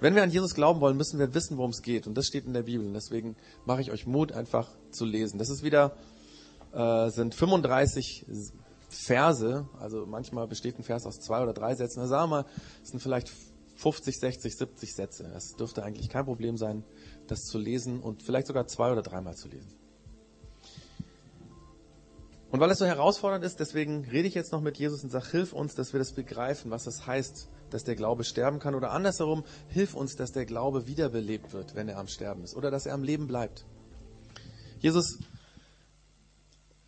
wenn 0.00 0.14
wir 0.14 0.22
an 0.22 0.30
Jesus 0.30 0.54
glauben 0.54 0.80
wollen, 0.80 0.96
müssen 0.96 1.18
wir 1.18 1.34
wissen, 1.34 1.56
worum 1.56 1.70
es 1.70 1.82
geht. 1.82 2.06
Und 2.06 2.14
das 2.14 2.26
steht 2.26 2.46
in 2.46 2.52
der 2.52 2.62
Bibel. 2.62 2.86
Und 2.86 2.94
deswegen 2.94 3.36
mache 3.64 3.80
ich 3.80 3.90
euch 3.90 4.06
Mut, 4.06 4.32
einfach 4.32 4.70
zu 4.90 5.04
lesen. 5.04 5.38
Das 5.38 5.48
ist 5.48 5.62
wieder, 5.62 5.96
äh, 6.72 7.10
sind 7.10 7.34
35 7.34 8.26
Verse. 8.88 9.68
Also 9.78 10.06
manchmal 10.06 10.46
besteht 10.46 10.78
ein 10.78 10.82
Vers 10.82 11.06
aus 11.06 11.20
zwei 11.20 11.42
oder 11.42 11.52
drei 11.52 11.74
Sätzen. 11.74 12.00
Na, 12.00 12.06
sagen 12.06 12.30
wir 12.30 12.42
mal, 12.42 12.46
es 12.82 12.90
sind 12.90 13.00
vielleicht 13.00 13.30
50, 13.76 14.18
60, 14.18 14.56
70 14.56 14.94
Sätze. 14.94 15.32
Es 15.36 15.56
dürfte 15.56 15.82
eigentlich 15.82 16.08
kein 16.08 16.24
Problem 16.24 16.56
sein, 16.56 16.84
das 17.26 17.44
zu 17.44 17.58
lesen 17.58 18.00
und 18.00 18.22
vielleicht 18.22 18.46
sogar 18.46 18.66
zwei 18.66 18.92
oder 18.92 19.02
dreimal 19.02 19.34
zu 19.34 19.48
lesen. 19.48 19.83
Und 22.54 22.60
weil 22.60 22.70
es 22.70 22.78
so 22.78 22.86
herausfordernd 22.86 23.44
ist, 23.44 23.58
deswegen 23.58 24.04
rede 24.04 24.28
ich 24.28 24.34
jetzt 24.34 24.52
noch 24.52 24.60
mit 24.60 24.78
Jesus 24.78 25.02
und 25.02 25.10
sage, 25.10 25.28
hilf 25.28 25.52
uns, 25.52 25.74
dass 25.74 25.92
wir 25.92 25.98
das 25.98 26.12
begreifen, 26.12 26.70
was 26.70 26.84
das 26.84 27.04
heißt, 27.04 27.48
dass 27.70 27.82
der 27.82 27.96
Glaube 27.96 28.22
sterben 28.22 28.60
kann. 28.60 28.76
Oder 28.76 28.92
andersherum, 28.92 29.42
hilf 29.66 29.94
uns, 29.94 30.14
dass 30.14 30.30
der 30.30 30.46
Glaube 30.46 30.86
wiederbelebt 30.86 31.52
wird, 31.52 31.74
wenn 31.74 31.88
er 31.88 31.98
am 31.98 32.06
Sterben 32.06 32.44
ist. 32.44 32.54
Oder 32.54 32.70
dass 32.70 32.86
er 32.86 32.94
am 32.94 33.02
Leben 33.02 33.26
bleibt. 33.26 33.66
Jesus, 34.78 35.18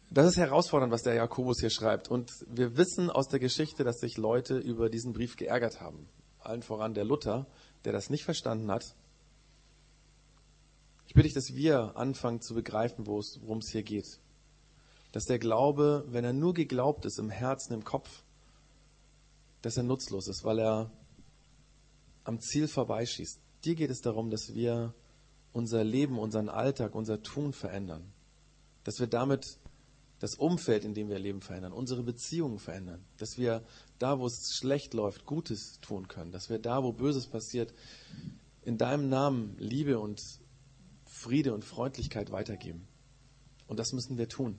das 0.08 0.28
ist 0.28 0.36
herausfordernd, 0.36 0.92
was 0.92 1.02
der 1.02 1.14
Jakobus 1.14 1.58
hier 1.58 1.70
schreibt. 1.70 2.08
Und 2.08 2.30
wir 2.48 2.76
wissen 2.76 3.10
aus 3.10 3.26
der 3.26 3.40
Geschichte, 3.40 3.82
dass 3.82 3.98
sich 3.98 4.18
Leute 4.18 4.58
über 4.58 4.88
diesen 4.88 5.14
Brief 5.14 5.34
geärgert 5.34 5.80
haben. 5.80 6.08
Allen 6.38 6.62
voran 6.62 6.94
der 6.94 7.04
Luther, 7.04 7.44
der 7.84 7.92
das 7.92 8.08
nicht 8.08 8.22
verstanden 8.22 8.70
hat. 8.70 8.94
Ich 11.08 11.14
bitte 11.14 11.24
dich, 11.24 11.34
dass 11.34 11.56
wir 11.56 11.96
anfangen 11.96 12.40
zu 12.40 12.54
begreifen, 12.54 13.08
worum 13.08 13.58
es 13.58 13.70
hier 13.72 13.82
geht. 13.82 14.20
Dass 15.16 15.24
der 15.24 15.38
Glaube, 15.38 16.04
wenn 16.08 16.26
er 16.26 16.34
nur 16.34 16.52
geglaubt 16.52 17.06
ist 17.06 17.18
im 17.18 17.30
Herzen, 17.30 17.72
im 17.72 17.84
Kopf, 17.84 18.22
dass 19.62 19.78
er 19.78 19.82
nutzlos 19.82 20.28
ist, 20.28 20.44
weil 20.44 20.58
er 20.58 20.90
am 22.24 22.38
Ziel 22.38 22.68
vorbeischießt. 22.68 23.40
Dir 23.64 23.74
geht 23.76 23.88
es 23.88 24.02
darum, 24.02 24.28
dass 24.28 24.52
wir 24.52 24.92
unser 25.54 25.84
Leben, 25.84 26.18
unseren 26.18 26.50
Alltag, 26.50 26.94
unser 26.94 27.22
Tun 27.22 27.54
verändern. 27.54 28.12
Dass 28.84 29.00
wir 29.00 29.06
damit 29.06 29.58
das 30.18 30.34
Umfeld, 30.34 30.84
in 30.84 30.92
dem 30.92 31.08
wir 31.08 31.18
leben, 31.18 31.40
verändern, 31.40 31.72
unsere 31.72 32.02
Beziehungen 32.02 32.58
verändern. 32.58 33.02
Dass 33.16 33.38
wir 33.38 33.64
da, 33.98 34.18
wo 34.18 34.26
es 34.26 34.54
schlecht 34.54 34.92
läuft, 34.92 35.24
Gutes 35.24 35.80
tun 35.80 36.08
können. 36.08 36.30
Dass 36.30 36.50
wir 36.50 36.58
da, 36.58 36.82
wo 36.82 36.92
Böses 36.92 37.26
passiert, 37.26 37.72
in 38.60 38.76
deinem 38.76 39.08
Namen 39.08 39.56
Liebe 39.56 39.98
und 39.98 40.20
Friede 41.06 41.54
und 41.54 41.64
Freundlichkeit 41.64 42.32
weitergeben. 42.32 42.86
Und 43.66 43.78
das 43.78 43.94
müssen 43.94 44.18
wir 44.18 44.28
tun. 44.28 44.58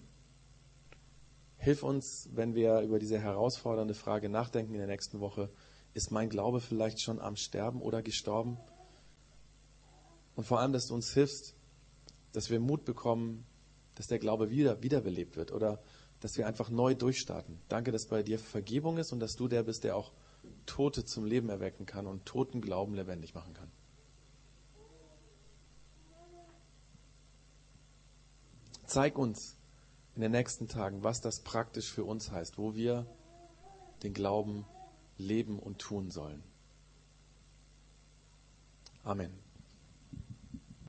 Hilf 1.68 1.84
uns, 1.84 2.30
wenn 2.32 2.56
wir 2.56 2.80
über 2.80 2.98
diese 2.98 3.20
herausfordernde 3.20 3.94
Frage 3.94 4.30
nachdenken 4.30 4.72
in 4.72 4.80
der 4.80 4.88
nächsten 4.88 5.20
Woche. 5.20 5.50
Ist 5.94 6.12
mein 6.12 6.30
Glaube 6.30 6.62
vielleicht 6.62 7.02
schon 7.02 7.20
am 7.20 7.36
Sterben 7.36 7.82
oder 7.82 8.02
gestorben? 8.02 8.58
Und 10.38 10.46
vor 10.46 10.62
allem, 10.62 10.72
dass 10.72 10.88
du 10.88 10.96
uns 10.96 11.14
hilfst, 11.14 11.56
dass 12.32 12.50
wir 12.50 12.62
Mut 12.62 12.86
bekommen, 12.86 13.46
dass 13.96 14.08
der 14.08 14.18
Glaube 14.18 14.50
wieder 14.50 14.82
wiederbelebt 14.82 15.36
wird 15.36 15.52
oder 15.52 15.84
dass 16.22 16.38
wir 16.38 16.48
einfach 16.48 16.70
neu 16.70 16.96
durchstarten. 16.96 17.60
Danke, 17.68 17.92
dass 17.92 18.06
bei 18.06 18.24
dir 18.24 18.40
Vergebung 18.40 18.98
ist 18.98 19.12
und 19.12 19.20
dass 19.20 19.36
du 19.36 19.50
der 19.50 19.64
bist, 19.64 19.84
der 19.84 19.98
auch 19.98 20.14
Tote 20.68 21.04
zum 21.04 21.26
Leben 21.26 21.50
erwecken 21.50 21.86
kann 21.86 22.08
und 22.08 22.26
toten 22.26 22.62
Glauben 22.62 22.94
lebendig 22.94 23.34
machen 23.34 23.54
kann. 23.54 23.70
Zeig 28.86 29.18
uns, 29.18 29.57
in 30.18 30.22
den 30.22 30.32
nächsten 30.32 30.68
Tagen, 30.68 31.04
was 31.04 31.22
das 31.22 31.42
praktisch 31.42 31.92
für 31.92 32.04
uns 32.04 32.32
heißt, 32.32 32.58
wo 32.58 32.74
wir 32.74 33.06
den 34.02 34.16
Glauben 34.16 34.66
leben 35.20 35.60
und 35.60 35.78
tun 35.78 36.10
sollen. 36.10 36.42
Amen. 39.04 39.47